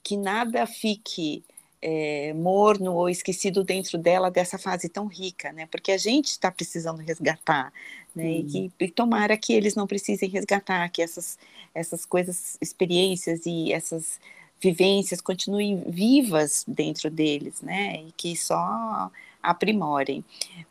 que 0.01 0.15
nada 0.15 0.65
fique 0.65 1.43
é, 1.81 2.33
morno 2.33 2.93
ou 2.93 3.09
esquecido 3.09 3.63
dentro 3.63 3.97
dela 3.97 4.31
dessa 4.31 4.57
fase 4.57 4.89
tão 4.89 5.05
rica, 5.07 5.51
né? 5.51 5.67
Porque 5.67 5.91
a 5.91 5.97
gente 5.97 6.27
está 6.27 6.49
precisando 6.49 6.99
resgatar, 6.99 7.71
né? 8.15 8.23
Hum. 8.23 8.29
E, 8.29 8.43
que, 8.43 8.71
e 8.85 8.89
tomara 8.89 9.37
que 9.37 9.53
eles 9.53 9.75
não 9.75 9.85
precisem 9.85 10.29
resgatar, 10.29 10.89
que 10.89 11.01
essas, 11.01 11.37
essas 11.73 12.05
coisas, 12.05 12.57
experiências 12.61 13.45
e 13.45 13.71
essas 13.71 14.19
vivências 14.59 15.21
continuem 15.21 15.83
vivas 15.87 16.65
dentro 16.67 17.09
deles, 17.11 17.61
né? 17.61 18.01
E 18.07 18.11
que 18.13 18.35
só 18.35 19.11
aprimorem. 19.47 20.23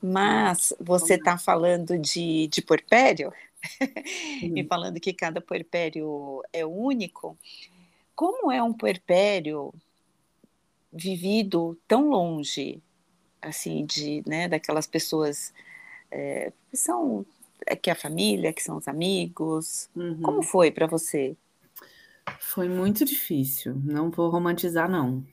Mas 0.03 0.73
você 0.79 1.15
está 1.15 1.39
falando 1.39 1.99
de, 1.99 2.47
de 2.49 2.61
porpério, 2.63 3.33
e 4.43 4.65
falando 4.65 5.01
que 5.01 5.13
cada 5.13 5.41
puerpério 5.41 6.43
é 6.53 6.65
único, 6.65 7.37
como 8.15 8.53
é 8.53 8.63
um 8.63 8.73
puerpério 8.73 9.73
vivido 10.93 11.77
tão 11.89 12.09
longe, 12.09 12.81
assim, 13.41 13.85
de, 13.85 14.23
né, 14.27 14.49
daquelas 14.49 14.87
pessoas 14.87 15.53
é, 16.11 16.53
que 16.71 16.77
são 16.77 17.25
que 17.83 17.91
é 17.91 17.95
a 17.95 17.97
família, 17.97 18.53
que 18.53 18.63
são 18.63 18.77
os 18.77 18.87
amigos. 18.87 19.89
Uhum. 19.97 20.21
Como 20.23 20.43
foi 20.43 20.71
para 20.71 20.87
você? 20.87 21.37
Foi 22.41 22.69
muito 22.69 23.05
difícil, 23.05 23.75
não 23.85 24.11
vou 24.11 24.31
romantizar, 24.31 24.91
não. 24.91 25.25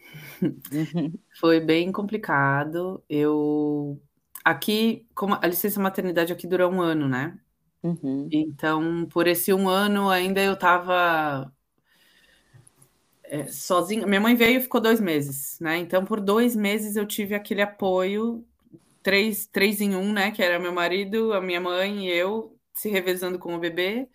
Uhum. 0.41 1.13
Foi 1.39 1.59
bem 1.59 1.91
complicado. 1.91 3.03
Eu 3.09 4.01
aqui, 4.43 5.07
como 5.15 5.35
a 5.41 5.47
licença 5.47 5.79
maternidade 5.79 6.33
aqui 6.33 6.45
dura 6.47 6.67
um 6.67 6.81
ano, 6.81 7.07
né? 7.07 7.39
Uhum. 7.81 8.27
Então, 8.31 9.05
por 9.07 9.27
esse 9.27 9.53
um 9.53 9.67
ano, 9.69 10.09
ainda 10.09 10.41
eu 10.41 10.53
estava 10.53 11.51
é, 13.23 13.47
sozinha. 13.47 14.05
Minha 14.05 14.21
mãe 14.21 14.35
veio 14.35 14.59
e 14.59 14.62
ficou 14.62 14.81
dois 14.81 15.00
meses, 15.00 15.59
né? 15.59 15.77
Então, 15.77 16.05
por 16.05 16.19
dois 16.21 16.55
meses 16.55 16.95
eu 16.95 17.05
tive 17.05 17.35
aquele 17.35 17.62
apoio, 17.62 18.45
três, 19.01 19.47
três 19.47 19.81
em 19.81 19.95
um, 19.95 20.12
né? 20.13 20.31
Que 20.31 20.43
era 20.43 20.59
meu 20.59 20.71
marido, 20.73 21.33
a 21.33 21.41
minha 21.41 21.62
mãe 21.62 22.07
e 22.07 22.12
eu 22.12 22.57
se 22.73 22.89
revezando 22.89 23.39
com 23.39 23.55
o 23.55 23.59
bebê. 23.59 24.07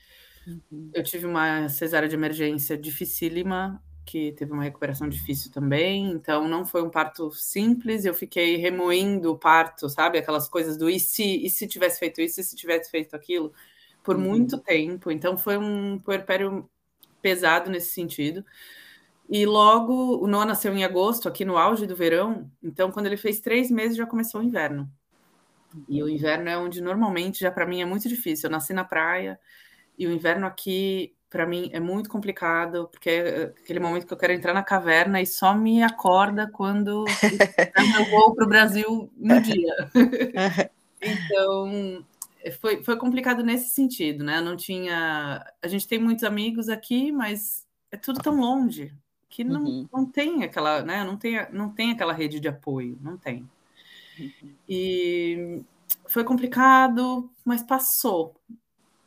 Uhum. 0.48 0.90
Eu 0.94 1.02
tive 1.02 1.26
uma 1.26 1.68
cesárea 1.68 2.08
de 2.08 2.14
emergência 2.14 2.76
dificílima, 2.76 3.82
que 4.04 4.32
teve 4.32 4.52
uma 4.52 4.62
recuperação 4.62 5.06
difícil 5.06 5.52
também, 5.52 6.10
então 6.10 6.48
não 6.48 6.64
foi 6.64 6.82
um 6.82 6.88
parto 6.88 7.30
simples, 7.30 8.06
eu 8.06 8.14
fiquei 8.14 8.56
remoendo 8.56 9.30
o 9.30 9.38
parto, 9.38 9.88
sabe? 9.90 10.16
Aquelas 10.16 10.48
coisas 10.48 10.78
do 10.78 10.88
e 10.88 10.98
se, 10.98 11.44
e 11.44 11.50
se 11.50 11.66
tivesse 11.66 11.98
feito 11.98 12.20
isso, 12.22 12.40
e 12.40 12.44
se 12.44 12.56
tivesse 12.56 12.90
feito 12.90 13.14
aquilo, 13.14 13.52
por 14.02 14.16
uhum. 14.16 14.22
muito 14.22 14.58
tempo. 14.58 15.10
Então 15.10 15.36
foi 15.36 15.58
um 15.58 15.98
puerpério 15.98 16.68
pesado 17.20 17.70
nesse 17.70 17.92
sentido. 17.92 18.42
E 19.28 19.44
logo, 19.44 20.24
o 20.24 20.26
Noah 20.26 20.46
nasceu 20.46 20.74
em 20.74 20.84
agosto, 20.84 21.28
aqui 21.28 21.44
no 21.44 21.58
auge 21.58 21.86
do 21.86 21.94
verão, 21.94 22.50
então 22.62 22.90
quando 22.90 23.06
ele 23.06 23.18
fez 23.18 23.40
três 23.40 23.70
meses 23.70 23.94
já 23.94 24.06
começou 24.06 24.40
o 24.40 24.44
inverno. 24.44 24.90
E 25.86 26.02
o 26.02 26.08
inverno 26.08 26.48
é 26.48 26.56
onde 26.56 26.80
normalmente 26.80 27.40
já 27.40 27.50
para 27.50 27.66
mim 27.66 27.82
é 27.82 27.84
muito 27.84 28.08
difícil. 28.08 28.46
Eu 28.46 28.52
nasci 28.52 28.72
na 28.72 28.84
praia 28.84 29.38
e 29.98 30.06
o 30.06 30.12
inverno 30.12 30.46
aqui 30.46 31.14
para 31.30 31.46
mim 31.46 31.68
é 31.72 31.80
muito 31.80 32.08
complicado, 32.08 32.88
porque 32.90 33.10
é 33.10 33.42
aquele 33.62 33.80
momento 33.80 34.06
que 34.06 34.12
eu 34.12 34.18
quero 34.18 34.32
entrar 34.32 34.54
na 34.54 34.62
caverna 34.62 35.20
e 35.20 35.26
só 35.26 35.54
me 35.54 35.82
acorda 35.82 36.50
quando 36.50 37.04
eu 37.98 38.10
vou 38.10 38.34
para 38.34 38.44
o 38.44 38.48
Brasil 38.48 39.12
no 39.16 39.40
dia. 39.40 39.74
então, 41.02 42.04
foi, 42.60 42.82
foi 42.82 42.96
complicado 42.96 43.42
nesse 43.42 43.70
sentido, 43.70 44.24
né? 44.24 44.40
Não 44.40 44.56
tinha. 44.56 45.44
A 45.62 45.68
gente 45.68 45.86
tem 45.86 45.98
muitos 45.98 46.24
amigos 46.24 46.68
aqui, 46.68 47.12
mas 47.12 47.66
é 47.90 47.96
tudo 47.96 48.20
tão 48.20 48.40
longe 48.40 48.94
que 49.28 49.44
não, 49.44 49.62
uhum. 49.62 49.88
não 49.92 50.06
tem 50.06 50.44
aquela, 50.44 50.82
né? 50.82 51.04
Não 51.04 51.16
tem, 51.16 51.46
não 51.52 51.68
tem 51.68 51.92
aquela 51.92 52.12
rede 52.12 52.40
de 52.40 52.48
apoio, 52.48 52.98
não 53.02 53.18
tem. 53.18 53.48
Uhum. 54.18 54.54
E 54.68 55.62
foi 56.06 56.24
complicado, 56.24 57.30
mas 57.44 57.62
passou 57.62 58.34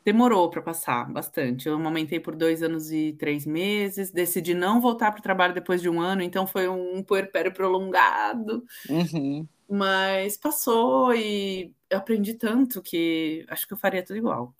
demorou 0.04 0.50
para 0.50 0.62
passar 0.62 1.10
bastante. 1.10 1.68
Eu 1.68 1.74
amamentei 1.74 2.18
por 2.18 2.34
dois 2.34 2.62
anos 2.62 2.90
e 2.90 3.12
três 3.18 3.46
meses, 3.46 4.10
decidi 4.10 4.54
não 4.54 4.80
voltar 4.80 5.10
para 5.12 5.20
o 5.20 5.22
trabalho 5.22 5.54
depois 5.54 5.80
de 5.80 5.88
um 5.88 6.00
ano, 6.00 6.22
então 6.22 6.46
foi 6.46 6.68
um 6.68 7.02
puerpério 7.02 7.52
prolongado. 7.52 8.64
Uhum. 8.88 9.46
Mas 9.68 10.36
passou 10.36 11.14
e 11.14 11.72
eu 11.88 11.98
aprendi 11.98 12.34
tanto 12.34 12.82
que 12.82 13.44
acho 13.48 13.66
que 13.66 13.72
eu 13.72 13.78
faria 13.78 14.02
tudo 14.02 14.16
igual. 14.16 14.54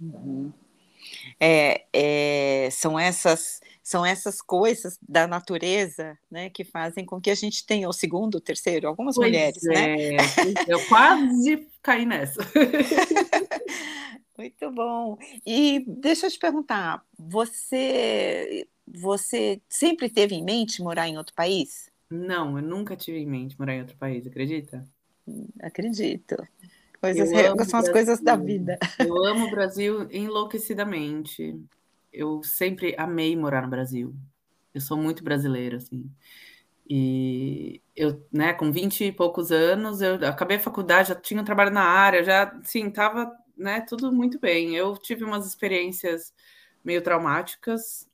Uhum. 0.00 0.52
É, 1.38 1.84
é, 1.92 2.68
são 2.70 2.98
essas 2.98 3.60
são 3.82 4.04
essas 4.04 4.40
coisas 4.40 4.98
da 5.06 5.26
natureza, 5.26 6.18
né, 6.30 6.48
que 6.48 6.64
fazem 6.64 7.04
com 7.04 7.20
que 7.20 7.30
a 7.30 7.34
gente 7.34 7.66
tenha 7.66 7.86
o 7.86 7.92
segundo, 7.92 8.36
o 8.36 8.40
terceiro, 8.40 8.88
algumas 8.88 9.14
pois 9.14 9.28
mulheres, 9.28 9.62
né? 9.62 10.14
é, 10.14 10.16
né? 10.16 10.22
Eu 10.66 10.80
quase 10.88 11.68
caí 11.82 12.06
nessa. 12.06 12.40
Muito 14.36 14.70
bom. 14.70 15.16
E 15.46 15.84
deixa 15.86 16.26
eu 16.26 16.30
te 16.30 16.38
perguntar, 16.38 17.04
você 17.18 18.66
você 18.86 19.60
sempre 19.68 20.10
teve 20.10 20.34
em 20.34 20.44
mente 20.44 20.82
morar 20.82 21.08
em 21.08 21.16
outro 21.16 21.34
país? 21.34 21.90
Não, 22.10 22.58
eu 22.58 22.62
nunca 22.62 22.96
tive 22.96 23.18
em 23.18 23.26
mente 23.26 23.58
morar 23.58 23.74
em 23.74 23.80
outro 23.80 23.96
país, 23.96 24.26
acredita? 24.26 24.84
Acredito. 25.60 26.36
Coisas, 27.00 27.28
são 27.68 27.80
as 27.80 27.88
coisas 27.90 28.20
da 28.20 28.36
vida. 28.36 28.78
Eu 28.98 29.24
amo 29.24 29.46
o 29.46 29.50
Brasil 29.50 30.08
enlouquecidamente. 30.10 31.60
Eu 32.12 32.42
sempre 32.42 32.94
amei 32.96 33.36
morar 33.36 33.62
no 33.62 33.68
Brasil. 33.68 34.14
Eu 34.72 34.80
sou 34.80 34.96
muito 34.96 35.22
brasileira, 35.22 35.76
assim. 35.76 36.10
E 36.88 37.80
eu, 37.96 38.26
né, 38.32 38.52
com 38.52 38.70
20 38.70 39.04
e 39.04 39.12
poucos 39.12 39.50
anos, 39.50 40.00
eu 40.02 40.14
acabei 40.26 40.58
a 40.58 40.60
faculdade, 40.60 41.08
já 41.08 41.14
tinha 41.14 41.40
um 41.40 41.44
trabalho 41.44 41.70
na 41.70 41.82
área, 41.82 42.22
já, 42.22 42.58
sim, 42.62 42.90
tava 42.90 43.32
né, 43.56 43.80
tudo 43.80 44.12
muito 44.12 44.38
bem. 44.38 44.74
Eu 44.74 44.96
tive 44.96 45.24
umas 45.24 45.46
experiências 45.46 46.32
meio 46.84 47.02
traumáticas 47.02 48.08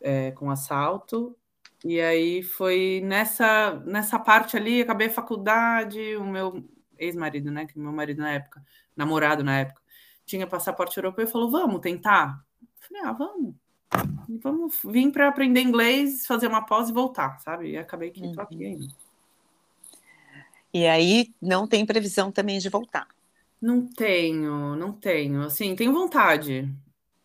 é, 0.00 0.30
com 0.32 0.50
assalto, 0.50 1.36
e 1.84 2.00
aí 2.00 2.42
foi 2.42 3.00
nessa, 3.04 3.76
nessa 3.84 4.18
parte 4.18 4.56
ali, 4.56 4.82
acabei 4.82 5.06
a 5.06 5.12
faculdade, 5.12 6.16
o 6.16 6.24
meu 6.24 6.64
ex-marido, 6.98 7.50
né, 7.50 7.66
que 7.66 7.78
meu 7.78 7.92
marido 7.92 8.20
na 8.22 8.32
época, 8.32 8.64
namorado 8.96 9.44
na 9.44 9.60
época, 9.60 9.80
tinha 10.24 10.46
passaporte 10.46 10.96
europeu 10.96 11.24
e 11.24 11.30
falou, 11.30 11.50
vamos 11.50 11.80
tentar? 11.80 12.44
Eu 12.60 12.68
falei, 12.88 13.02
ah, 13.04 13.12
vamos. 13.12 13.54
Vamos 14.42 14.80
vir 14.84 15.12
para 15.12 15.28
aprender 15.28 15.60
inglês, 15.60 16.26
fazer 16.26 16.48
uma 16.48 16.66
pós 16.66 16.88
e 16.88 16.92
voltar, 16.92 17.38
sabe? 17.38 17.70
E 17.70 17.78
acabei 17.78 18.10
que 18.10 18.24
estou 18.24 18.42
aqui 18.42 18.56
uhum. 18.56 18.62
ainda. 18.62 18.86
E 20.74 20.86
aí 20.86 21.32
não 21.40 21.66
tem 21.66 21.86
previsão 21.86 22.32
também 22.32 22.58
de 22.58 22.68
voltar. 22.68 23.06
Não 23.60 23.86
tenho, 23.86 24.76
não 24.76 24.92
tenho. 24.92 25.42
Assim, 25.42 25.74
tenho 25.74 25.92
vontade. 25.92 26.72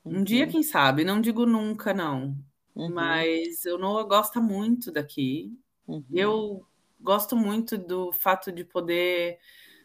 Um 0.03 0.17
uhum. 0.17 0.23
dia, 0.23 0.47
quem 0.47 0.63
sabe? 0.63 1.03
Não 1.03 1.21
digo 1.21 1.45
nunca, 1.45 1.93
não. 1.93 2.35
Uhum. 2.75 2.89
Mas 2.93 3.65
eu 3.65 3.77
não 3.77 4.07
gosto 4.07 4.41
muito 4.41 4.91
daqui. 4.91 5.53
Uhum. 5.87 6.03
Eu 6.11 6.65
gosto 6.99 7.35
muito 7.35 7.77
do 7.77 8.11
fato 8.11 8.51
de 8.51 8.63
poder 8.63 9.37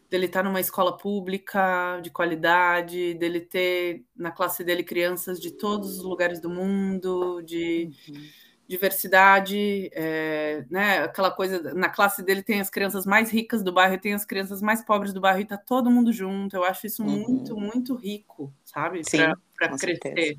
dele 0.09 0.25
estar 0.25 0.43
numa 0.43 0.59
escola 0.59 0.95
pública 0.95 1.99
de 2.01 2.09
qualidade, 2.09 3.13
dele 3.15 3.41
ter 3.41 4.05
na 4.15 4.31
classe 4.31 4.63
dele 4.63 4.83
crianças 4.83 5.39
de 5.39 5.51
todos 5.51 5.97
os 5.97 6.03
lugares 6.03 6.39
do 6.39 6.49
mundo, 6.49 7.41
de, 7.41 7.91
uhum. 8.07 8.15
Diversidade, 8.67 9.89
é, 9.93 10.65
né? 10.69 10.99
Aquela 11.03 11.31
coisa 11.31 11.73
na 11.73 11.89
classe 11.89 12.23
dele 12.23 12.43
tem 12.43 12.59
as 12.59 12.69
crianças 12.69 13.05
mais 13.05 13.31
ricas 13.31 13.63
do 13.63 13.71
bairro, 13.71 13.99
tem 13.99 14.13
as 14.13 14.25
crianças 14.25 14.61
mais 14.61 14.83
pobres 14.83 15.13
do 15.13 15.21
bairro 15.21 15.39
e 15.39 15.45
tá 15.45 15.57
todo 15.57 15.89
mundo 15.89 16.11
junto. 16.11 16.55
Eu 16.55 16.63
acho 16.63 16.85
isso 16.85 17.03
uhum. 17.03 17.23
muito, 17.27 17.57
muito 17.57 17.95
rico, 17.95 18.53
sabe? 18.65 19.01
Para 19.55 19.77
crescer 19.77 20.37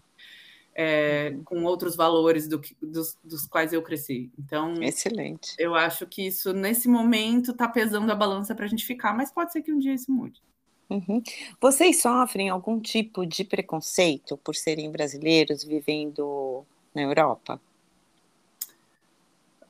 é, 0.81 1.37
com 1.45 1.65
outros 1.65 1.97
valores 1.97 2.47
do 2.47 2.61
que, 2.61 2.77
dos, 2.81 3.19
dos, 3.25 3.49
quais 3.49 3.73
eu 3.73 3.83
cresci. 3.83 4.31
Então, 4.39 4.75
excelente. 4.81 5.57
Eu 5.59 5.75
acho 5.75 6.07
que 6.07 6.25
isso 6.25 6.53
nesse 6.53 6.87
momento 6.87 7.51
está 7.51 7.67
pesando 7.67 8.09
a 8.13 8.15
balança 8.15 8.55
para 8.55 8.65
a 8.65 8.69
gente 8.69 8.87
ficar, 8.87 9.13
mas 9.13 9.33
pode 9.33 9.51
ser 9.51 9.61
que 9.61 9.73
um 9.73 9.79
dia 9.81 9.93
isso 9.93 10.13
mude. 10.13 10.41
Uhum. 10.89 11.21
Vocês 11.61 12.01
sofrem 12.01 12.49
algum 12.49 12.79
tipo 12.81 13.27
de 13.27 13.43
preconceito 13.43 14.37
por 14.37 14.55
serem 14.55 14.89
brasileiros 14.89 15.65
vivendo 15.65 16.65
na 16.95 17.03
Europa? 17.03 17.61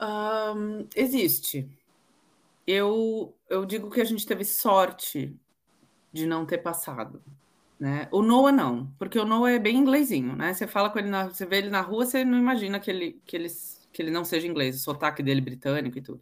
Um, 0.00 0.87
existe. 0.95 1.69
Eu, 2.67 3.35
eu 3.49 3.64
digo 3.64 3.90
que 3.90 4.00
a 4.00 4.05
gente 4.05 4.26
teve 4.26 4.45
sorte 4.45 5.35
de 6.12 6.26
não 6.26 6.45
ter 6.45 6.59
passado. 6.59 7.23
Né? 7.78 8.09
O 8.11 8.23
Noah 8.23 8.50
não, 8.50 8.93
porque 8.99 9.19
o 9.19 9.25
Noah 9.25 9.52
é 9.52 9.59
bem 9.59 9.76
inglesinho, 9.76 10.35
né? 10.35 10.52
Você 10.52 10.67
fala 10.67 10.90
com 10.90 10.99
ele, 10.99 11.09
na, 11.09 11.28
você 11.28 11.47
vê 11.47 11.59
ele 11.59 11.71
na 11.71 11.81
rua, 11.81 12.05
você 12.05 12.25
não 12.25 12.37
imagina 12.37 12.81
que 12.81 12.90
ele, 12.90 13.23
que 13.25 13.37
ele, 13.37 13.49
que 13.93 14.02
ele 14.02 14.11
não 14.11 14.25
seja 14.25 14.49
inglês, 14.49 14.76
o 14.76 14.81
sotaque 14.81 15.23
dele 15.23 15.40
britânico 15.40 15.97
e 15.97 16.02
tudo. 16.02 16.21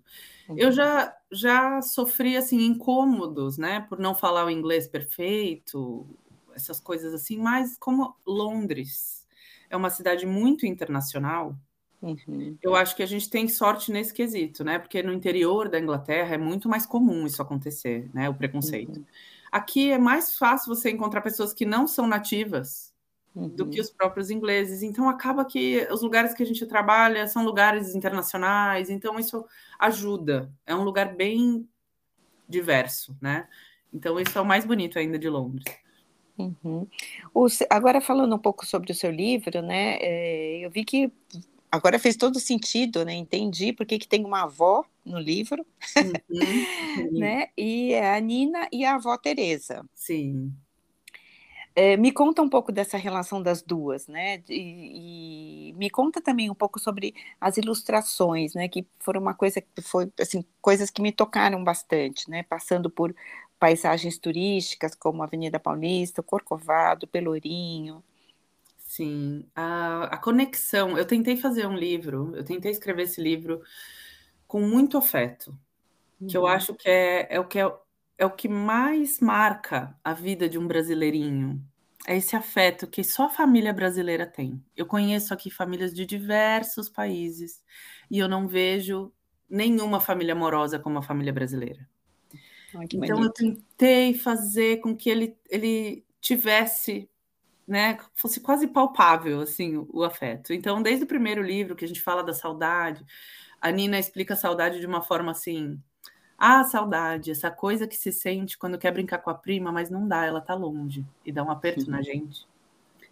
Uhum. 0.50 0.58
Eu 0.58 0.70
já, 0.70 1.16
já 1.32 1.80
sofri, 1.80 2.36
assim, 2.36 2.62
incômodos, 2.66 3.56
né? 3.56 3.80
Por 3.88 3.98
não 3.98 4.14
falar 4.14 4.44
o 4.44 4.50
inglês 4.50 4.86
perfeito, 4.86 6.06
essas 6.54 6.78
coisas 6.78 7.14
assim, 7.14 7.38
mas 7.38 7.76
como 7.78 8.14
Londres 8.26 9.26
é 9.70 9.76
uma 9.76 9.90
cidade 9.90 10.26
muito 10.26 10.66
internacional, 10.66 11.56
Uhum. 12.02 12.56
Eu 12.62 12.76
acho 12.76 12.94
que 12.94 13.02
a 13.02 13.06
gente 13.06 13.28
tem 13.28 13.48
sorte 13.48 13.90
nesse 13.90 14.12
quesito, 14.12 14.62
né? 14.62 14.78
Porque 14.78 15.02
no 15.02 15.12
interior 15.12 15.68
da 15.68 15.78
Inglaterra 15.78 16.34
é 16.34 16.38
muito 16.38 16.68
mais 16.68 16.86
comum 16.86 17.26
isso 17.26 17.40
acontecer, 17.40 18.08
né? 18.12 18.28
O 18.28 18.34
preconceito. 18.34 18.98
Uhum. 18.98 19.06
Aqui 19.50 19.90
é 19.90 19.98
mais 19.98 20.36
fácil 20.36 20.74
você 20.74 20.90
encontrar 20.90 21.20
pessoas 21.20 21.52
que 21.52 21.64
não 21.64 21.86
são 21.86 22.06
nativas 22.06 22.94
uhum. 23.34 23.48
do 23.48 23.66
que 23.68 23.78
uhum. 23.78 23.84
os 23.84 23.90
próprios 23.90 24.30
ingleses. 24.30 24.82
Então 24.82 25.08
acaba 25.08 25.44
que 25.44 25.86
os 25.90 26.02
lugares 26.02 26.34
que 26.34 26.42
a 26.42 26.46
gente 26.46 26.66
trabalha 26.66 27.26
são 27.26 27.44
lugares 27.44 27.94
internacionais, 27.94 28.90
então 28.90 29.18
isso 29.18 29.44
ajuda. 29.78 30.52
É 30.66 30.74
um 30.74 30.84
lugar 30.84 31.14
bem 31.14 31.68
diverso, 32.48 33.16
né? 33.20 33.48
Então 33.92 34.20
isso 34.20 34.36
é 34.36 34.40
o 34.40 34.46
mais 34.46 34.64
bonito 34.64 34.98
ainda 34.98 35.18
de 35.18 35.28
Londres. 35.28 35.64
Uhum. 36.38 36.86
O, 37.32 37.46
agora 37.70 38.00
falando 38.00 38.34
um 38.34 38.38
pouco 38.38 38.66
sobre 38.66 38.92
o 38.92 38.94
seu 38.94 39.10
livro, 39.10 39.62
né? 39.62 39.96
É, 40.00 40.58
eu 40.58 40.70
vi 40.70 40.84
que 40.84 41.10
agora 41.76 41.98
fez 41.98 42.16
todo 42.16 42.40
sentido, 42.40 43.04
né? 43.04 43.14
Entendi 43.14 43.72
porque 43.72 43.98
que 43.98 44.08
tem 44.08 44.24
uma 44.24 44.42
avó 44.42 44.84
no 45.04 45.18
livro, 45.18 45.64
uhum. 45.96 46.12
né? 47.18 47.48
E 47.56 47.92
é 47.92 48.16
a 48.16 48.20
Nina 48.20 48.68
e 48.72 48.84
a 48.84 48.94
avó 48.94 49.16
Teresa. 49.16 49.84
Sim. 49.94 50.52
É, 51.78 51.94
me 51.94 52.10
conta 52.10 52.40
um 52.40 52.48
pouco 52.48 52.72
dessa 52.72 52.96
relação 52.96 53.42
das 53.42 53.60
duas, 53.60 54.08
né? 54.08 54.42
E, 54.48 55.70
e, 55.70 55.72
me 55.74 55.90
conta 55.90 56.22
também 56.22 56.48
um 56.50 56.54
pouco 56.54 56.80
sobre 56.80 57.14
as 57.38 57.58
ilustrações, 57.58 58.54
né? 58.54 58.66
Que 58.66 58.86
foram 58.98 59.20
uma 59.20 59.34
coisa 59.34 59.60
que 59.60 59.82
foi 59.82 60.10
assim 60.18 60.42
coisas 60.62 60.88
que 60.90 61.02
me 61.02 61.12
tocaram 61.12 61.62
bastante, 61.62 62.30
né? 62.30 62.42
Passando 62.44 62.88
por 62.88 63.14
paisagens 63.58 64.18
turísticas 64.18 64.94
como 64.94 65.22
a 65.22 65.26
Avenida 65.26 65.60
Paulista, 65.60 66.22
Corcovado, 66.22 67.06
Pelourinho. 67.06 68.02
Sim, 68.96 69.44
a, 69.54 70.04
a 70.04 70.16
conexão. 70.16 70.96
Eu 70.96 71.04
tentei 71.04 71.36
fazer 71.36 71.66
um 71.66 71.76
livro, 71.76 72.34
eu 72.34 72.42
tentei 72.42 72.70
escrever 72.70 73.02
esse 73.02 73.20
livro 73.20 73.60
com 74.46 74.62
muito 74.62 74.96
afeto, 74.96 75.54
uhum. 76.18 76.26
que 76.26 76.34
eu 76.34 76.42
uhum. 76.42 76.46
acho 76.46 76.74
que 76.74 76.88
é, 76.88 77.26
é 77.28 77.38
o 77.38 77.46
que 77.46 77.58
é, 77.58 77.70
é 78.16 78.24
o 78.24 78.30
que 78.30 78.48
mais 78.48 79.20
marca 79.20 79.94
a 80.02 80.14
vida 80.14 80.48
de 80.48 80.58
um 80.58 80.66
brasileirinho. 80.66 81.62
É 82.06 82.16
esse 82.16 82.34
afeto 82.34 82.86
que 82.86 83.04
só 83.04 83.26
a 83.26 83.28
família 83.28 83.74
brasileira 83.74 84.24
tem. 84.24 84.64
Eu 84.74 84.86
conheço 84.86 85.34
aqui 85.34 85.50
famílias 85.50 85.92
de 85.92 86.06
diversos 86.06 86.88
países 86.88 87.62
e 88.10 88.18
eu 88.18 88.26
não 88.26 88.48
vejo 88.48 89.12
nenhuma 89.46 90.00
família 90.00 90.32
amorosa 90.32 90.78
como 90.78 90.98
a 90.98 91.02
família 91.02 91.34
brasileira. 91.34 91.86
Ai, 92.74 92.86
então 92.94 93.18
bonito. 93.18 93.20
eu 93.20 93.30
tentei 93.30 94.14
fazer 94.14 94.78
com 94.78 94.96
que 94.96 95.10
ele, 95.10 95.36
ele 95.50 96.02
tivesse 96.18 97.10
né, 97.66 97.98
fosse 98.14 98.40
quase 98.40 98.68
palpável 98.68 99.40
assim 99.40 99.76
o, 99.76 99.88
o, 99.92 100.04
afeto. 100.04 100.52
Então, 100.52 100.80
desde 100.80 101.04
o 101.04 101.08
primeiro 101.08 101.42
livro 101.42 101.74
que 101.74 101.84
a 101.84 101.88
gente 101.88 102.00
fala 102.00 102.22
da 102.22 102.32
saudade, 102.32 103.04
a 103.60 103.70
Nina 103.70 103.98
explica 103.98 104.34
a 104.34 104.36
saudade 104.36 104.78
de 104.78 104.86
uma 104.86 105.02
forma 105.02 105.32
assim: 105.32 105.80
ah, 106.38 106.62
saudade, 106.64 107.30
essa 107.30 107.50
coisa 107.50 107.86
que 107.86 107.96
se 107.96 108.12
sente 108.12 108.56
quando 108.56 108.78
quer 108.78 108.92
brincar 108.92 109.18
com 109.18 109.30
a 109.30 109.34
prima, 109.34 109.72
mas 109.72 109.90
não 109.90 110.06
dá, 110.06 110.24
ela 110.24 110.40
tá 110.40 110.54
longe 110.54 111.04
e 111.24 111.32
dá 111.32 111.42
um 111.42 111.50
aperto 111.50 111.82
Sim. 111.82 111.90
na 111.90 112.02
gente. 112.02 112.46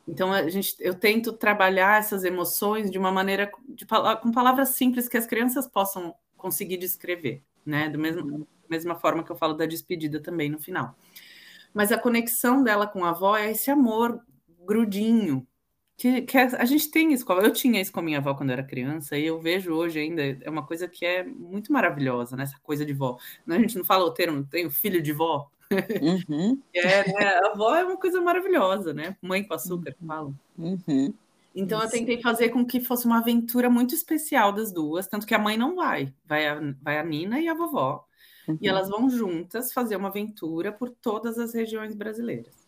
Então, 0.07 0.33
a 0.33 0.49
gente, 0.49 0.77
eu 0.81 0.95
tento 0.95 1.33
trabalhar 1.33 1.99
essas 1.99 2.25
emoções 2.25 2.91
de 2.91 2.99
uma 2.99 3.11
maneira 3.11 3.51
de, 3.67 3.87
com 3.87 4.31
palavras 4.31 4.71
simples 4.71 5.09
que 5.09 5.17
as 5.17 5.27
crianças 5.27 5.67
possam 5.67 6.15
conseguir 6.37 6.77
descrever, 6.77 7.43
né? 7.65 7.89
Do 7.89 7.99
mesmo 7.99 8.23
uhum. 8.23 8.47
mesma 8.69 8.95
forma 8.95 9.25
que 9.25 9.33
eu 9.33 9.37
falo 9.37 9.55
da 9.55 9.65
despedida 9.65 10.21
também 10.21 10.51
no 10.51 10.61
final. 10.61 10.95
Mas 11.73 11.91
a 11.91 11.99
conexão 11.99 12.63
dela 12.63 12.87
com 12.87 13.05
a 13.05 13.11
avó 13.11 13.37
é 13.37 13.51
esse 13.51 13.71
amor 13.71 14.23
grudinho. 14.65 15.47
Que, 15.97 16.23
que 16.23 16.37
a 16.37 16.65
gente 16.65 16.91
tem 16.91 17.13
isso, 17.13 17.25
eu 17.31 17.53
tinha 17.53 17.81
isso 17.81 17.93
com 17.93 18.01
a 18.01 18.03
minha 18.03 18.19
avó 18.19 18.35
quando 18.35 18.51
eu 18.51 18.55
era 18.55 18.65
criança, 18.65 19.17
e 19.17 19.27
eu 19.27 19.41
vejo 19.41 19.73
hoje 19.73 20.01
ainda, 20.01 20.23
é 20.41 20.51
uma 20.51 20.67
coisa 20.67 20.89
que 20.89 21.07
é 21.07 21.23
muito 21.23 21.73
maravilhosa, 21.73 22.37
né? 22.37 22.43
Essa 22.43 22.59
coisa 22.65 22.85
de 22.85 22.93
vó. 22.93 23.17
A 23.47 23.59
gente 23.59 23.79
não 23.79 23.85
fala 23.85 24.05
o 24.05 24.11
termo, 24.11 24.45
tem 24.45 24.67
o 24.67 24.71
filho 24.73 25.01
de 25.01 25.13
vó. 25.13 25.49
Uhum. 25.71 26.61
é, 26.75 27.13
né? 27.13 27.27
A 27.45 27.53
avó 27.53 27.77
é 27.77 27.85
uma 27.85 27.97
coisa 27.97 28.21
maravilhosa, 28.21 28.93
né? 28.93 29.17
Mãe 29.23 29.45
com 29.45 29.55
açúcar, 29.55 29.93
que 29.93 30.05
falam. 30.05 30.35
Uhum. 30.59 31.15
Então 31.55 31.79
Isso. 31.79 31.87
eu 31.87 31.91
tentei 31.93 32.21
fazer 32.21 32.49
com 32.49 32.67
que 32.67 32.81
fosse 32.81 33.07
uma 33.07 33.19
aventura 33.19 33.71
muito 33.71 33.95
especial 33.95 34.53
das 34.53 34.73
duas, 34.73 35.07
tanto 35.07 35.27
que 35.27 35.35
a 35.35 35.39
mãe 35.39 35.57
não 35.57 35.77
vai, 35.77 36.13
vai 36.27 36.49
a, 36.49 36.61
vai 36.83 36.99
a 36.99 37.05
Nina 37.05 37.41
e 37.41 37.49
a 37.49 37.55
vovó, 37.55 38.05
uhum. 38.49 38.59
e 38.61 38.69
elas 38.69 38.89
vão 38.89 39.09
juntas 39.09 39.73
fazer 39.73 39.95
uma 39.95 40.09
aventura 40.09 40.73
por 40.73 40.91
todas 40.91 41.39
as 41.39 41.55
regiões 41.55 41.95
brasileiras. 41.95 42.64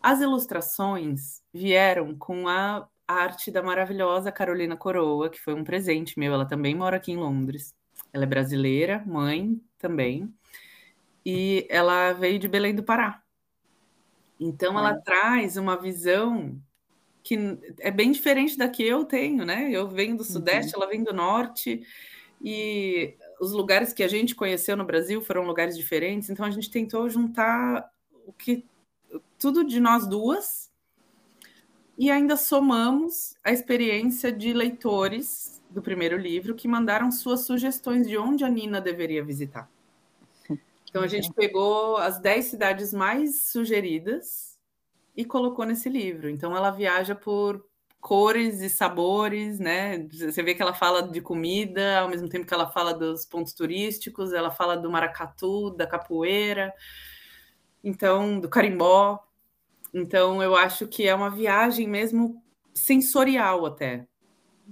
As 0.00 0.20
ilustrações 0.20 1.42
vieram 1.52 2.14
com 2.14 2.48
a 2.48 2.88
arte 3.06 3.50
da 3.50 3.62
maravilhosa 3.62 4.32
Carolina 4.32 4.76
Coroa, 4.76 5.30
que 5.30 5.40
foi 5.40 5.54
um 5.54 5.64
presente 5.64 6.18
meu. 6.18 6.32
Ela 6.32 6.46
também 6.46 6.74
mora 6.74 6.96
aqui 6.96 7.12
em 7.12 7.16
Londres. 7.16 7.74
Ela 8.12 8.24
é 8.24 8.26
brasileira, 8.26 9.02
mãe 9.06 9.60
também. 9.78 10.32
E 11.24 11.66
ela 11.68 12.12
veio 12.12 12.38
de 12.38 12.48
Belém 12.48 12.74
do 12.74 12.82
Pará. 12.82 13.22
Então, 14.38 14.78
ela 14.78 14.94
traz 14.94 15.56
uma 15.56 15.76
visão 15.76 16.60
que 17.22 17.58
é 17.80 17.90
bem 17.90 18.12
diferente 18.12 18.56
da 18.56 18.68
que 18.68 18.82
eu 18.84 19.04
tenho, 19.04 19.44
né? 19.44 19.68
Eu 19.70 19.88
venho 19.88 20.16
do 20.16 20.22
Sudeste, 20.22 20.74
uhum. 20.74 20.82
ela 20.82 20.90
vem 20.90 21.02
do 21.02 21.12
Norte. 21.12 21.82
E 22.40 23.14
os 23.40 23.52
lugares 23.52 23.92
que 23.92 24.02
a 24.02 24.08
gente 24.08 24.34
conheceu 24.34 24.76
no 24.76 24.84
Brasil 24.84 25.20
foram 25.20 25.42
lugares 25.42 25.76
diferentes. 25.76 26.30
Então, 26.30 26.44
a 26.44 26.50
gente 26.50 26.70
tentou 26.70 27.08
juntar 27.08 27.90
o 28.26 28.32
que 28.32 28.64
tudo 29.38 29.64
de 29.64 29.80
nós 29.80 30.06
duas 30.06 30.70
e 31.98 32.10
ainda 32.10 32.36
somamos 32.36 33.34
a 33.42 33.52
experiência 33.52 34.30
de 34.30 34.52
leitores 34.52 35.62
do 35.70 35.82
primeiro 35.82 36.16
livro 36.16 36.54
que 36.54 36.68
mandaram 36.68 37.10
suas 37.10 37.40
sugestões 37.40 38.08
de 38.08 38.16
onde 38.16 38.44
a 38.44 38.48
Nina 38.48 38.80
deveria 38.80 39.24
visitar. 39.24 39.70
Então 40.88 41.02
a 41.02 41.08
gente 41.08 41.32
pegou 41.32 41.96
as 41.98 42.18
dez 42.18 42.46
cidades 42.46 42.92
mais 42.94 43.42
sugeridas 43.42 44.58
e 45.16 45.24
colocou 45.24 45.64
nesse 45.64 45.88
livro. 45.88 46.30
Então 46.30 46.56
ela 46.56 46.70
viaja 46.70 47.14
por 47.14 47.64
cores 48.00 48.60
e 48.60 48.70
sabores, 48.70 49.58
né? 49.58 50.06
Você 50.10 50.42
vê 50.42 50.54
que 50.54 50.62
ela 50.62 50.72
fala 50.72 51.02
de 51.02 51.20
comida, 51.20 51.98
ao 52.00 52.08
mesmo 52.08 52.28
tempo 52.28 52.46
que 52.46 52.54
ela 52.54 52.70
fala 52.70 52.94
dos 52.94 53.26
pontos 53.26 53.52
turísticos, 53.52 54.32
ela 54.32 54.50
fala 54.50 54.76
do 54.76 54.90
maracatu, 54.90 55.70
da 55.70 55.86
capoeira, 55.86 56.72
então 57.86 58.40
do 58.40 58.48
carimbó. 58.48 59.22
Então, 59.94 60.42
eu 60.42 60.56
acho 60.56 60.88
que 60.88 61.06
é 61.06 61.14
uma 61.14 61.30
viagem 61.30 61.88
mesmo 61.88 62.42
sensorial 62.74 63.64
até, 63.64 64.06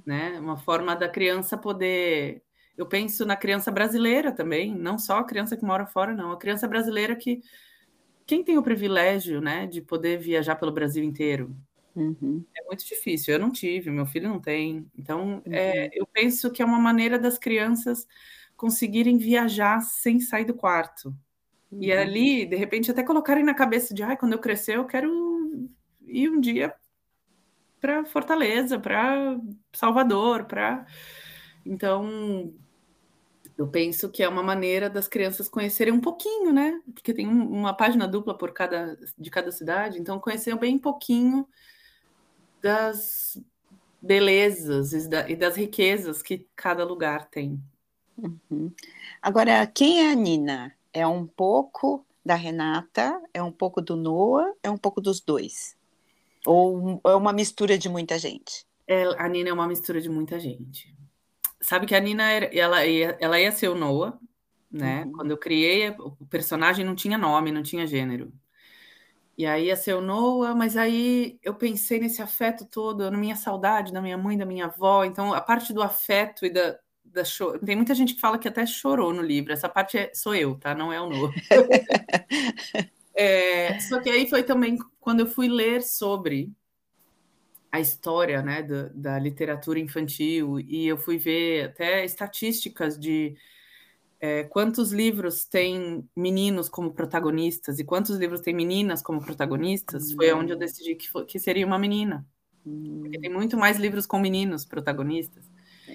né? 0.04 0.38
Uma 0.40 0.56
forma 0.56 0.96
da 0.96 1.08
criança 1.08 1.56
poder. 1.56 2.42
Eu 2.76 2.86
penso 2.86 3.24
na 3.24 3.36
criança 3.36 3.70
brasileira 3.70 4.32
também, 4.32 4.74
não 4.74 4.98
só 4.98 5.18
a 5.18 5.24
criança 5.24 5.56
que 5.56 5.64
mora 5.64 5.86
fora, 5.86 6.12
não. 6.12 6.32
A 6.32 6.36
criança 6.36 6.66
brasileira 6.66 7.14
que. 7.14 7.40
Quem 8.26 8.42
tem 8.42 8.56
o 8.56 8.62
privilégio, 8.62 9.38
né, 9.38 9.66
de 9.66 9.82
poder 9.82 10.18
viajar 10.18 10.56
pelo 10.56 10.72
Brasil 10.72 11.04
inteiro? 11.04 11.54
Uhum. 11.94 12.42
É 12.56 12.64
muito 12.64 12.84
difícil. 12.84 13.34
Eu 13.34 13.38
não 13.38 13.52
tive, 13.52 13.90
meu 13.90 14.06
filho 14.06 14.30
não 14.30 14.40
tem. 14.40 14.90
Então, 14.98 15.42
é, 15.44 15.48
uhum. 15.48 15.54
é, 15.54 15.90
eu 15.92 16.06
penso 16.06 16.50
que 16.50 16.62
é 16.62 16.64
uma 16.64 16.78
maneira 16.78 17.18
das 17.18 17.38
crianças 17.38 18.06
conseguirem 18.56 19.18
viajar 19.18 19.82
sem 19.82 20.20
sair 20.20 20.46
do 20.46 20.54
quarto, 20.54 21.14
e 21.80 21.92
uhum. 21.92 22.00
ali, 22.00 22.46
de 22.46 22.56
repente, 22.56 22.90
até 22.90 23.02
colocarem 23.02 23.44
na 23.44 23.54
cabeça 23.54 23.94
de, 23.94 24.02
ai, 24.02 24.16
quando 24.16 24.32
eu 24.32 24.38
crescer, 24.38 24.76
eu 24.76 24.86
quero 24.86 25.68
ir 26.06 26.30
um 26.30 26.40
dia 26.40 26.74
para 27.80 28.04
Fortaleza, 28.04 28.78
para 28.78 29.38
Salvador, 29.72 30.44
para 30.44 30.86
então 31.66 32.52
eu 33.56 33.68
penso 33.68 34.10
que 34.10 34.22
é 34.22 34.28
uma 34.28 34.42
maneira 34.42 34.90
das 34.90 35.06
crianças 35.06 35.48
conhecerem 35.48 35.92
um 35.92 36.00
pouquinho, 36.00 36.52
né? 36.52 36.80
Porque 36.92 37.14
tem 37.14 37.26
uma 37.26 37.72
página 37.74 38.08
dupla 38.08 38.36
por 38.36 38.52
cada 38.52 38.98
de 39.18 39.30
cada 39.30 39.52
cidade, 39.52 39.98
então 39.98 40.18
conhecer 40.18 40.56
bem 40.58 40.78
pouquinho 40.78 41.46
das 42.60 43.38
belezas 44.00 44.92
e 44.92 45.36
das 45.36 45.56
riquezas 45.56 46.22
que 46.22 46.46
cada 46.56 46.84
lugar 46.84 47.28
tem. 47.28 47.62
Uhum. 48.16 48.72
Agora, 49.20 49.66
quem 49.66 50.06
é 50.06 50.12
a 50.12 50.14
Nina? 50.14 50.74
É 50.94 51.04
um 51.04 51.26
pouco 51.26 52.06
da 52.24 52.36
Renata? 52.36 53.20
É 53.34 53.42
um 53.42 53.50
pouco 53.50 53.82
do 53.82 53.96
Noah? 53.96 54.54
É 54.62 54.70
um 54.70 54.78
pouco 54.78 55.00
dos 55.00 55.20
dois? 55.20 55.76
Ou 56.46 57.00
é 57.04 57.14
uma 57.16 57.32
mistura 57.32 57.76
de 57.76 57.88
muita 57.88 58.16
gente? 58.16 58.64
É, 58.86 59.02
a 59.18 59.28
Nina 59.28 59.50
é 59.50 59.52
uma 59.52 59.66
mistura 59.66 60.00
de 60.00 60.08
muita 60.08 60.38
gente. 60.38 60.94
Sabe 61.60 61.84
que 61.86 61.94
a 61.94 62.00
Nina 62.00 62.30
era, 62.30 62.46
ela, 62.56 62.86
ia, 62.86 63.16
ela 63.20 63.40
ia 63.40 63.50
ser 63.50 63.68
o 63.68 63.74
Noah, 63.74 64.16
né? 64.70 65.04
Uhum. 65.04 65.12
Quando 65.12 65.30
eu 65.32 65.38
criei, 65.38 65.90
o 65.90 66.26
personagem 66.26 66.84
não 66.84 66.94
tinha 66.94 67.18
nome, 67.18 67.50
não 67.50 67.62
tinha 67.62 67.86
gênero. 67.86 68.32
E 69.36 69.46
aí 69.46 69.66
ia 69.66 69.76
ser 69.76 69.94
o 69.94 70.00
Noah, 70.00 70.54
mas 70.54 70.76
aí 70.76 71.40
eu 71.42 71.54
pensei 71.54 71.98
nesse 71.98 72.22
afeto 72.22 72.64
todo, 72.66 73.10
na 73.10 73.18
minha 73.18 73.34
saudade 73.34 73.92
da 73.92 74.00
minha 74.00 74.16
mãe, 74.16 74.38
da 74.38 74.46
minha 74.46 74.66
avó. 74.66 75.04
Então, 75.04 75.34
a 75.34 75.40
parte 75.40 75.72
do 75.72 75.82
afeto 75.82 76.46
e 76.46 76.50
da, 76.50 76.78
da. 77.14 77.22
Tem 77.64 77.76
muita 77.76 77.94
gente 77.94 78.14
que 78.14 78.20
fala 78.20 78.38
que 78.38 78.48
até 78.48 78.66
chorou 78.66 79.12
no 79.12 79.22
livro. 79.22 79.52
Essa 79.52 79.68
parte 79.68 79.96
é... 79.96 80.10
sou 80.12 80.34
eu, 80.34 80.56
tá? 80.56 80.74
Não 80.74 80.92
é 80.92 81.00
o 81.00 81.08
Noah. 81.08 81.32
é... 83.14 83.78
Só 83.80 84.00
que 84.00 84.10
aí 84.10 84.28
foi 84.28 84.42
também 84.42 84.76
quando 85.00 85.20
eu 85.20 85.26
fui 85.26 85.48
ler 85.48 85.82
sobre 85.82 86.52
a 87.70 87.80
história 87.80 88.42
né, 88.42 88.62
da, 88.62 88.88
da 88.94 89.18
literatura 89.18 89.80
infantil 89.80 90.60
e 90.60 90.86
eu 90.86 90.96
fui 90.96 91.18
ver 91.18 91.64
até 91.64 92.04
estatísticas 92.04 92.96
de 92.98 93.36
é, 94.20 94.44
quantos 94.44 94.92
livros 94.92 95.44
tem 95.44 96.08
meninos 96.16 96.68
como 96.68 96.94
protagonistas 96.94 97.78
e 97.80 97.84
quantos 97.84 98.16
livros 98.16 98.40
tem 98.40 98.54
meninas 98.54 99.02
como 99.02 99.20
protagonistas, 99.20 100.12
foi 100.12 100.32
onde 100.32 100.52
eu 100.52 100.56
decidi 100.56 100.94
que, 100.94 101.08
que 101.24 101.38
seria 101.38 101.66
uma 101.66 101.78
menina. 101.78 102.26
Porque 102.64 103.18
tem 103.18 103.30
muito 103.30 103.58
mais 103.58 103.76
livros 103.76 104.06
com 104.06 104.18
meninos 104.18 104.64
protagonistas. 104.64 105.44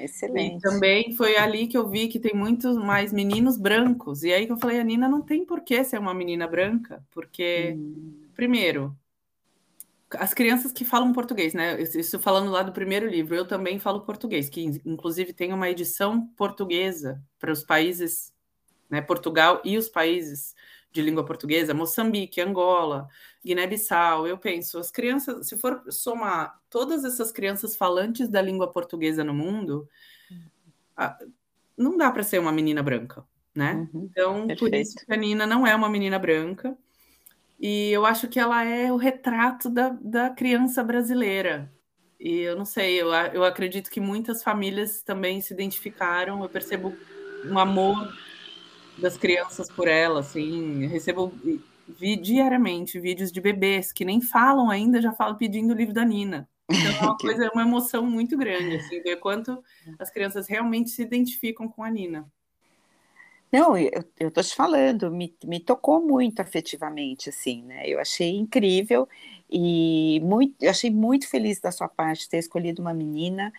Excelente. 0.03 0.57
E 0.57 0.61
também 0.61 1.13
foi 1.15 1.37
ali 1.37 1.67
que 1.67 1.77
eu 1.77 1.87
vi 1.87 2.07
que 2.07 2.19
tem 2.19 2.33
muitos 2.33 2.77
mais 2.77 3.11
meninos 3.11 3.57
brancos. 3.57 4.23
E 4.23 4.33
aí 4.33 4.45
que 4.45 4.51
eu 4.51 4.57
falei, 4.57 4.79
a 4.79 4.83
Nina 4.83 5.07
não 5.07 5.21
tem 5.21 5.45
por 5.45 5.61
que 5.61 5.83
ser 5.83 5.99
uma 5.99 6.13
menina 6.13 6.47
branca, 6.47 7.03
porque, 7.11 7.75
hum. 7.77 8.21
primeiro, 8.33 8.95
as 10.17 10.33
crianças 10.33 10.71
que 10.71 10.83
falam 10.83 11.13
português, 11.13 11.53
né? 11.53 11.79
Isso 11.81 12.19
falando 12.19 12.49
lá 12.49 12.63
do 12.63 12.71
primeiro 12.71 13.07
livro, 13.07 13.35
eu 13.35 13.47
também 13.47 13.79
falo 13.79 14.01
português, 14.01 14.49
que 14.49 14.63
inclusive 14.85 15.33
tem 15.33 15.53
uma 15.53 15.69
edição 15.69 16.27
portuguesa 16.35 17.21
para 17.37 17.51
os 17.51 17.63
países, 17.63 18.33
né? 18.89 19.01
Portugal 19.01 19.61
e 19.63 19.77
os 19.77 19.87
países 19.87 20.55
de 20.91 21.01
língua 21.01 21.25
portuguesa, 21.25 21.73
Moçambique, 21.73 22.41
Angola, 22.41 23.07
Guiné-Bissau. 23.43 24.27
Eu 24.27 24.37
penso, 24.37 24.79
as 24.79 24.91
crianças, 24.91 25.47
se 25.47 25.57
for 25.57 25.83
somar 25.89 26.59
todas 26.69 27.05
essas 27.05 27.31
crianças 27.31 27.75
falantes 27.75 28.27
da 28.27 28.41
língua 28.41 28.71
portuguesa 28.71 29.23
no 29.23 29.33
mundo, 29.33 29.87
não 31.77 31.97
dá 31.97 32.11
para 32.11 32.23
ser 32.23 32.39
uma 32.39 32.51
menina 32.51 32.83
branca, 32.83 33.23
né? 33.55 33.87
Uhum, 33.93 34.09
então, 34.11 34.47
perfeito. 34.47 34.59
por 34.59 34.75
isso 34.75 35.05
que 35.05 35.13
a 35.13 35.15
Nina 35.15 35.45
não 35.45 35.65
é 35.65 35.75
uma 35.75 35.89
menina 35.89 36.17
branca. 36.17 36.77
E 37.59 37.91
eu 37.91 38.05
acho 38.05 38.27
que 38.27 38.39
ela 38.39 38.63
é 38.63 38.91
o 38.91 38.95
retrato 38.95 39.69
da, 39.69 39.89
da 40.01 40.29
criança 40.29 40.83
brasileira. 40.83 41.71
E 42.19 42.39
eu 42.39 42.55
não 42.55 42.65
sei, 42.65 43.01
eu, 43.01 43.11
eu 43.33 43.43
acredito 43.43 43.89
que 43.89 43.99
muitas 43.99 44.41
famílias 44.41 45.01
também 45.01 45.41
se 45.41 45.53
identificaram. 45.53 46.41
Eu 46.41 46.49
percebo 46.49 46.95
um 47.45 47.59
amor 47.59 48.13
das 48.99 49.17
crianças 49.17 49.69
por 49.69 49.87
ela, 49.87 50.19
assim. 50.19 50.85
Recebo 50.87 51.33
vi, 51.97 52.15
diariamente 52.15 52.99
vídeos 52.99 53.31
de 53.31 53.41
bebês 53.41 53.91
que 53.91 54.05
nem 54.05 54.21
falam 54.21 54.69
ainda, 54.69 55.01
já 55.01 55.11
falam 55.11 55.35
pedindo 55.35 55.73
o 55.73 55.75
livro 55.75 55.93
da 55.93 56.05
Nina. 56.05 56.47
Então 56.69 56.91
é 56.91 56.99
uma 57.01 57.17
coisa, 57.17 57.45
é 57.45 57.49
uma 57.49 57.63
emoção 57.63 58.05
muito 58.05 58.37
grande, 58.37 58.75
assim, 58.75 59.01
ver 59.01 59.17
quanto 59.17 59.63
as 59.97 60.09
crianças 60.09 60.47
realmente 60.47 60.89
se 60.91 61.01
identificam 61.01 61.67
com 61.67 61.83
a 61.83 61.89
Nina. 61.89 62.29
Não, 63.51 63.75
eu, 63.75 64.03
eu 64.19 64.29
tô 64.29 64.43
te 64.43 64.55
falando, 64.55 65.09
me, 65.09 65.35
me 65.43 65.59
tocou 65.59 66.05
muito 66.05 66.39
afetivamente, 66.39 67.29
assim, 67.29 67.63
né? 67.63 67.87
Eu 67.87 67.99
achei 67.99 68.35
incrível 68.35 69.09
e 69.49 70.21
muito, 70.23 70.53
eu 70.61 70.69
achei 70.69 70.91
muito 70.91 71.27
feliz 71.27 71.59
da 71.59 71.71
sua 71.71 71.87
parte 71.87 72.29
ter 72.29 72.37
escolhido 72.37 72.79
uma 72.79 72.93
menina. 72.93 73.51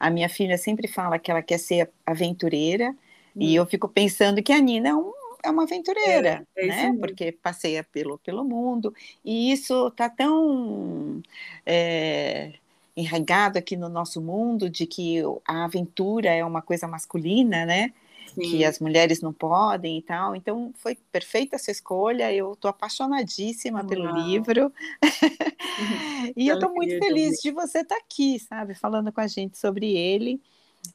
A 0.00 0.08
minha 0.08 0.30
filha 0.30 0.56
sempre 0.56 0.88
fala 0.88 1.18
que 1.18 1.30
ela 1.30 1.42
quer 1.42 1.58
ser 1.58 1.90
aventureira. 2.06 2.96
E 3.36 3.54
eu 3.54 3.66
fico 3.66 3.88
pensando 3.88 4.42
que 4.42 4.52
a 4.52 4.60
Nina 4.60 4.90
é, 4.90 4.94
um, 4.94 5.12
é 5.42 5.50
uma 5.50 5.64
aventureira, 5.64 6.46
é, 6.56 6.64
é 6.64 6.66
né? 6.66 6.96
Porque 6.98 7.32
passeia 7.32 7.84
pelo, 7.84 8.18
pelo 8.18 8.44
mundo, 8.44 8.94
e 9.24 9.52
isso 9.52 9.90
tá 9.92 10.08
tão 10.08 11.22
é, 11.66 12.52
enraigado 12.96 13.58
aqui 13.58 13.76
no 13.76 13.88
nosso 13.88 14.20
mundo 14.20 14.70
de 14.70 14.86
que 14.86 15.20
a 15.46 15.64
aventura 15.64 16.30
é 16.30 16.44
uma 16.44 16.62
coisa 16.62 16.86
masculina, 16.86 17.66
né? 17.66 17.92
Sim. 18.34 18.40
que 18.40 18.64
as 18.64 18.80
mulheres 18.80 19.20
não 19.20 19.32
podem 19.32 19.98
e 19.98 20.02
tal. 20.02 20.34
Então 20.34 20.72
foi 20.76 20.96
perfeita 21.12 21.56
essa 21.56 21.70
escolha. 21.70 22.32
Eu 22.32 22.54
estou 22.54 22.68
apaixonadíssima 22.68 23.80
Uau. 23.80 23.86
pelo 23.86 24.10
livro 24.26 24.72
e 26.36 26.48
eu 26.48 26.54
estou 26.54 26.74
muito 26.74 26.98
feliz 26.98 27.40
de 27.40 27.52
você 27.52 27.80
estar 27.80 27.94
tá 27.94 28.00
aqui, 28.00 28.38
sabe, 28.38 28.74
falando 28.74 29.12
com 29.12 29.20
a 29.20 29.26
gente 29.26 29.56
sobre 29.56 29.96
ele. 29.96 30.40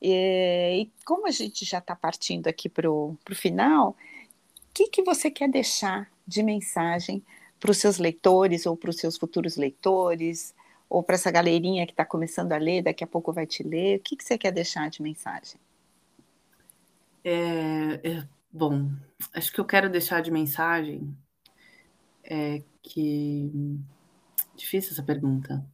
E, 0.01 0.81
e 0.81 0.91
como 1.05 1.27
a 1.27 1.31
gente 1.31 1.65
já 1.65 1.79
está 1.79 1.95
partindo 1.95 2.47
aqui 2.47 2.69
para 2.69 2.89
o 2.89 3.17
final, 3.33 3.89
o 3.89 4.73
que, 4.73 4.87
que 4.87 5.03
você 5.03 5.29
quer 5.29 5.49
deixar 5.49 6.09
de 6.25 6.43
mensagem 6.43 7.23
para 7.59 7.71
os 7.71 7.77
seus 7.77 7.97
leitores 7.97 8.65
ou 8.65 8.77
para 8.77 8.89
os 8.89 8.97
seus 8.97 9.17
futuros 9.17 9.57
leitores? 9.57 10.53
Ou 10.89 11.03
para 11.03 11.15
essa 11.15 11.29
galerinha 11.29 11.85
que 11.85 11.93
está 11.93 12.03
começando 12.03 12.51
a 12.51 12.57
ler, 12.57 12.81
daqui 12.81 13.03
a 13.03 13.07
pouco 13.07 13.31
vai 13.31 13.45
te 13.45 13.61
ler, 13.61 13.99
o 13.99 14.01
que, 14.01 14.15
que 14.15 14.23
você 14.23 14.39
quer 14.39 14.51
deixar 14.51 14.89
de 14.89 15.03
mensagem? 15.03 15.59
É, 17.23 17.99
é, 18.03 18.27
bom, 18.51 18.89
acho 19.33 19.51
que 19.51 19.59
eu 19.59 19.65
quero 19.65 19.87
deixar 19.87 20.21
de 20.21 20.31
mensagem 20.31 21.15
é 22.29 22.61
que. 22.81 23.51
Difícil 24.55 24.91
essa 24.91 25.03
pergunta. 25.03 25.65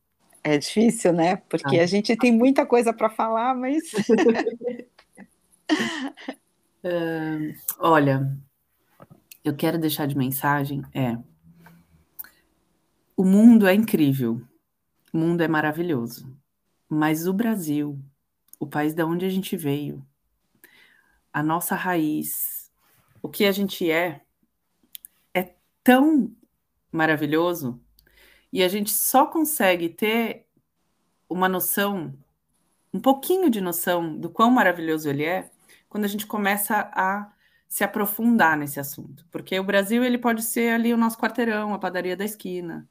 É 0.45 0.60
difícil, 0.60 1.12
né? 1.12 1.38
Porque 1.38 1.79
ah. 1.79 1.81
a 1.81 1.88
gente 1.88 2.15
tem 2.15 2.31
muita 2.31 2.67
coisa 2.67 2.93
para 2.93 3.10
falar, 3.10 3.55
mas. 3.55 3.81
uh, 6.86 7.51
olha, 7.79 8.31
eu 9.43 9.55
quero 9.55 9.79
deixar 9.79 10.05
de 10.05 10.15
mensagem 10.15 10.84
é. 10.93 11.17
O 13.17 13.25
mundo 13.25 13.65
é 13.65 13.73
incrível, 13.73 14.39
o 15.12 15.17
mundo 15.17 15.41
é 15.41 15.47
maravilhoso, 15.47 16.31
mas 16.88 17.25
o 17.25 17.34
Brasil, 17.34 17.99
o 18.60 18.67
país 18.67 18.93
da 18.93 19.03
onde 19.03 19.25
a 19.25 19.29
gente 19.29 19.58
veio, 19.58 20.05
a 21.34 21.41
nossa 21.41 21.73
raiz, 21.73 22.71
o 23.19 23.29
que 23.29 23.45
a 23.45 23.51
gente 23.51 23.89
é, 23.89 24.21
é 25.34 25.55
tão 25.84 26.31
maravilhoso 26.91 27.84
e 28.56 28.63
a 28.63 28.70
gente 28.70 28.94
só 28.94 29.26
consegue 29.26 29.89
ter 29.89 30.46
uma 31.28 31.50
noção, 31.50 32.18
um 32.94 33.02
pouquinho 33.02 33.50
de 33.50 33.60
noção 33.60 34.18
do 34.18 34.30
quão 34.30 34.50
maravilhoso 34.50 35.10
ele 35.10 35.26
é, 35.26 35.52
quando 35.89 36.06
a 36.06 36.08
gente 36.08 36.26
começa 36.26 36.89
a 36.94 37.34
se 37.68 37.84
aprofundar 37.84 38.58
nesse 38.58 38.80
assunto. 38.80 39.28
Porque 39.30 39.60
o 39.60 39.63
Brasil 39.63 40.06
ele 40.06 40.18
pode 40.18 40.41
ser 40.41 40.70
ali 40.70 40.94
o 40.94 40.98
nosso 40.98 41.18
quarteirão, 41.18 41.74
a 41.74 41.80
padaria 41.80 42.15
da 42.15 42.24
esquina, 42.24 42.88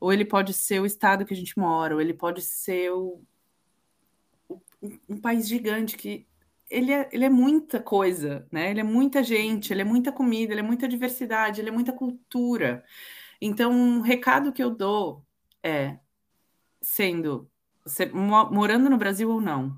ou 0.00 0.14
ele 0.14 0.24
pode 0.24 0.54
ser 0.54 0.80
o 0.80 0.86
estado 0.86 1.26
que 1.26 1.34
a 1.34 1.36
gente 1.36 1.58
mora, 1.58 1.94
ou 1.94 2.00
ele 2.00 2.14
pode 2.14 2.40
ser 2.40 2.90
o, 2.92 3.20
um 5.06 5.20
país 5.20 5.46
gigante 5.46 5.94
que 5.94 6.26
ele 6.70 6.90
é, 6.90 7.10
ele 7.12 7.26
é 7.26 7.30
muita 7.30 7.82
coisa, 7.82 8.48
né? 8.50 8.70
Ele 8.70 8.80
é 8.80 8.82
muita 8.82 9.22
gente, 9.22 9.74
ele 9.74 9.82
é 9.82 9.84
muita 9.84 10.10
comida, 10.10 10.54
ele 10.54 10.60
é 10.60 10.64
muita 10.64 10.88
diversidade, 10.88 11.60
ele 11.60 11.68
é 11.68 11.72
muita 11.72 11.92
cultura. 11.92 12.82
Então, 13.44 13.72
um 13.72 14.00
recado 14.00 14.52
que 14.52 14.62
eu 14.62 14.70
dou 14.70 15.24
é, 15.62 15.98
sendo 16.80 17.50
você, 17.84 18.06
morando 18.06 18.88
no 18.88 18.96
Brasil 18.96 19.28
ou 19.30 19.40
não, 19.40 19.76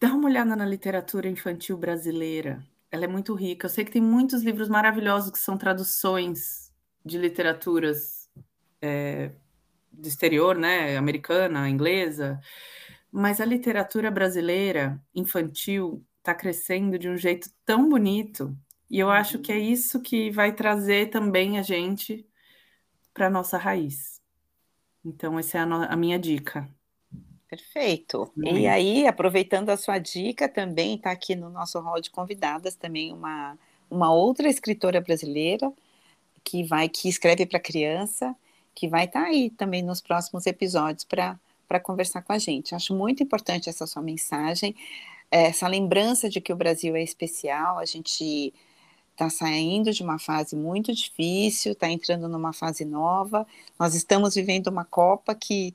dá 0.00 0.12
uma 0.12 0.28
olhada 0.28 0.56
na 0.56 0.66
literatura 0.66 1.28
infantil 1.28 1.76
brasileira. 1.76 2.66
Ela 2.90 3.04
é 3.04 3.08
muito 3.08 3.34
rica. 3.34 3.66
Eu 3.66 3.70
sei 3.70 3.84
que 3.84 3.92
tem 3.92 4.02
muitos 4.02 4.42
livros 4.42 4.68
maravilhosos 4.68 5.30
que 5.30 5.38
são 5.38 5.56
traduções 5.56 6.72
de 7.04 7.18
literaturas 7.18 8.28
é, 8.82 9.30
do 9.92 10.08
exterior, 10.08 10.56
né? 10.56 10.96
Americana, 10.96 11.68
inglesa 11.68 12.40
mas 13.16 13.40
a 13.40 13.44
literatura 13.44 14.10
brasileira 14.10 15.00
infantil 15.14 16.04
está 16.18 16.34
crescendo 16.34 16.98
de 16.98 17.08
um 17.08 17.16
jeito 17.16 17.48
tão 17.64 17.88
bonito, 17.88 18.58
e 18.90 18.98
eu 18.98 19.10
acho 19.10 19.38
que 19.38 19.52
é 19.52 19.56
uhum. 19.56 19.62
isso 19.62 20.00
que 20.00 20.30
vai 20.30 20.52
trazer 20.52 21.10
também 21.10 21.58
a 21.58 21.62
gente 21.62 22.26
para 23.12 23.26
a 23.26 23.30
nossa 23.30 23.56
raiz. 23.56 24.20
Então, 25.04 25.38
essa 25.38 25.58
é 25.58 25.60
a, 25.60 25.64
a 25.64 25.96
minha 25.96 26.18
dica. 26.18 26.68
Perfeito. 27.48 28.32
E 28.36 28.66
aí, 28.66 29.06
aproveitando 29.06 29.70
a 29.70 29.76
sua 29.76 29.98
dica, 29.98 30.48
também 30.48 30.96
está 30.96 31.12
aqui 31.12 31.36
no 31.36 31.48
nosso 31.50 31.78
hall 31.78 32.00
de 32.00 32.10
convidadas 32.10 32.74
também 32.74 33.12
uma, 33.12 33.56
uma 33.88 34.12
outra 34.12 34.48
escritora 34.48 35.00
brasileira 35.00 35.72
que 36.42 36.64
vai 36.64 36.88
que 36.88 37.08
escreve 37.08 37.46
para 37.46 37.60
criança, 37.60 38.34
que 38.74 38.88
vai 38.88 39.04
estar 39.04 39.22
tá 39.22 39.26
aí 39.26 39.50
também 39.50 39.82
nos 39.82 40.00
próximos 40.00 40.46
episódios 40.46 41.04
para 41.04 41.80
conversar 41.80 42.22
com 42.22 42.32
a 42.32 42.38
gente. 42.38 42.74
Acho 42.74 42.94
muito 42.94 43.22
importante 43.22 43.68
essa 43.68 43.86
sua 43.86 44.02
mensagem, 44.02 44.74
essa 45.30 45.68
lembrança 45.68 46.28
de 46.28 46.40
que 46.40 46.52
o 46.52 46.56
Brasil 46.56 46.96
é 46.96 47.02
especial, 47.02 47.78
a 47.78 47.84
gente 47.84 48.52
está 49.14 49.30
saindo 49.30 49.92
de 49.92 50.02
uma 50.02 50.18
fase 50.18 50.56
muito 50.56 50.92
difícil, 50.92 51.72
está 51.72 51.88
entrando 51.88 52.28
numa 52.28 52.52
fase 52.52 52.84
nova. 52.84 53.46
Nós 53.78 53.94
estamos 53.94 54.34
vivendo 54.34 54.66
uma 54.66 54.84
Copa 54.84 55.34
que 55.34 55.74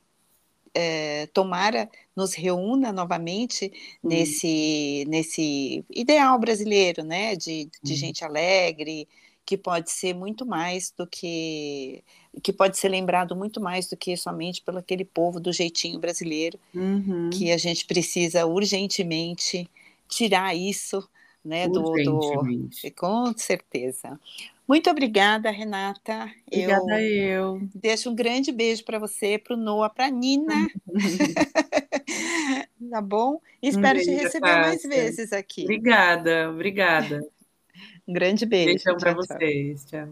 é, 0.73 1.27
tomara 1.27 1.89
nos 2.15 2.33
reúna 2.33 2.91
novamente 2.91 3.71
hum. 4.03 4.09
nesse, 4.09 5.05
nesse 5.07 5.83
ideal 5.89 6.37
brasileiro, 6.37 7.03
né, 7.03 7.35
de, 7.35 7.69
de 7.81 7.93
hum. 7.93 7.95
gente 7.95 8.23
alegre, 8.23 9.07
que 9.45 9.57
pode 9.57 9.89
ser 9.89 10.13
muito 10.13 10.45
mais 10.45 10.93
do 10.95 11.07
que 11.07 12.03
que 12.43 12.53
pode 12.53 12.77
ser 12.77 12.89
lembrado 12.89 13.35
muito 13.35 13.59
mais 13.59 13.87
do 13.87 13.97
que 13.97 14.15
somente 14.15 14.61
pelo 14.61 14.77
aquele 14.77 15.03
povo 15.03 15.39
do 15.39 15.51
jeitinho 15.51 15.97
brasileiro, 15.99 16.59
uhum. 16.75 17.31
que 17.31 17.51
a 17.51 17.57
gente 17.57 17.85
precisa 17.85 18.45
urgentemente 18.45 19.67
tirar 20.07 20.55
isso, 20.55 21.09
né, 21.43 21.67
do, 21.67 21.81
do 21.81 22.69
com 22.95 23.37
certeza. 23.37 24.19
Muito 24.67 24.89
obrigada, 24.89 25.49
Renata. 25.49 26.31
Obrigada 26.45 27.01
eu. 27.01 27.57
eu. 27.57 27.69
Deixo 27.73 28.11
um 28.11 28.15
grande 28.15 28.51
beijo 28.51 28.85
para 28.85 28.99
você, 28.99 29.37
para 29.37 29.55
o 29.55 29.57
Noah, 29.57 29.89
para 29.89 30.05
a 30.05 30.11
Nina. 30.11 30.67
tá 32.91 33.01
bom? 33.01 33.41
espero 33.61 33.99
um 33.99 34.01
te 34.01 34.11
receber 34.11 34.61
mais 34.61 34.83
vezes 34.83 35.33
aqui. 35.33 35.63
Obrigada, 35.63 36.51
obrigada. 36.51 37.21
Um 38.07 38.13
grande 38.13 38.43
beijo. 38.43 38.73
Beijão 38.73 38.97
para 38.97 39.13
vocês. 39.13 39.85
Tchau. 39.85 40.09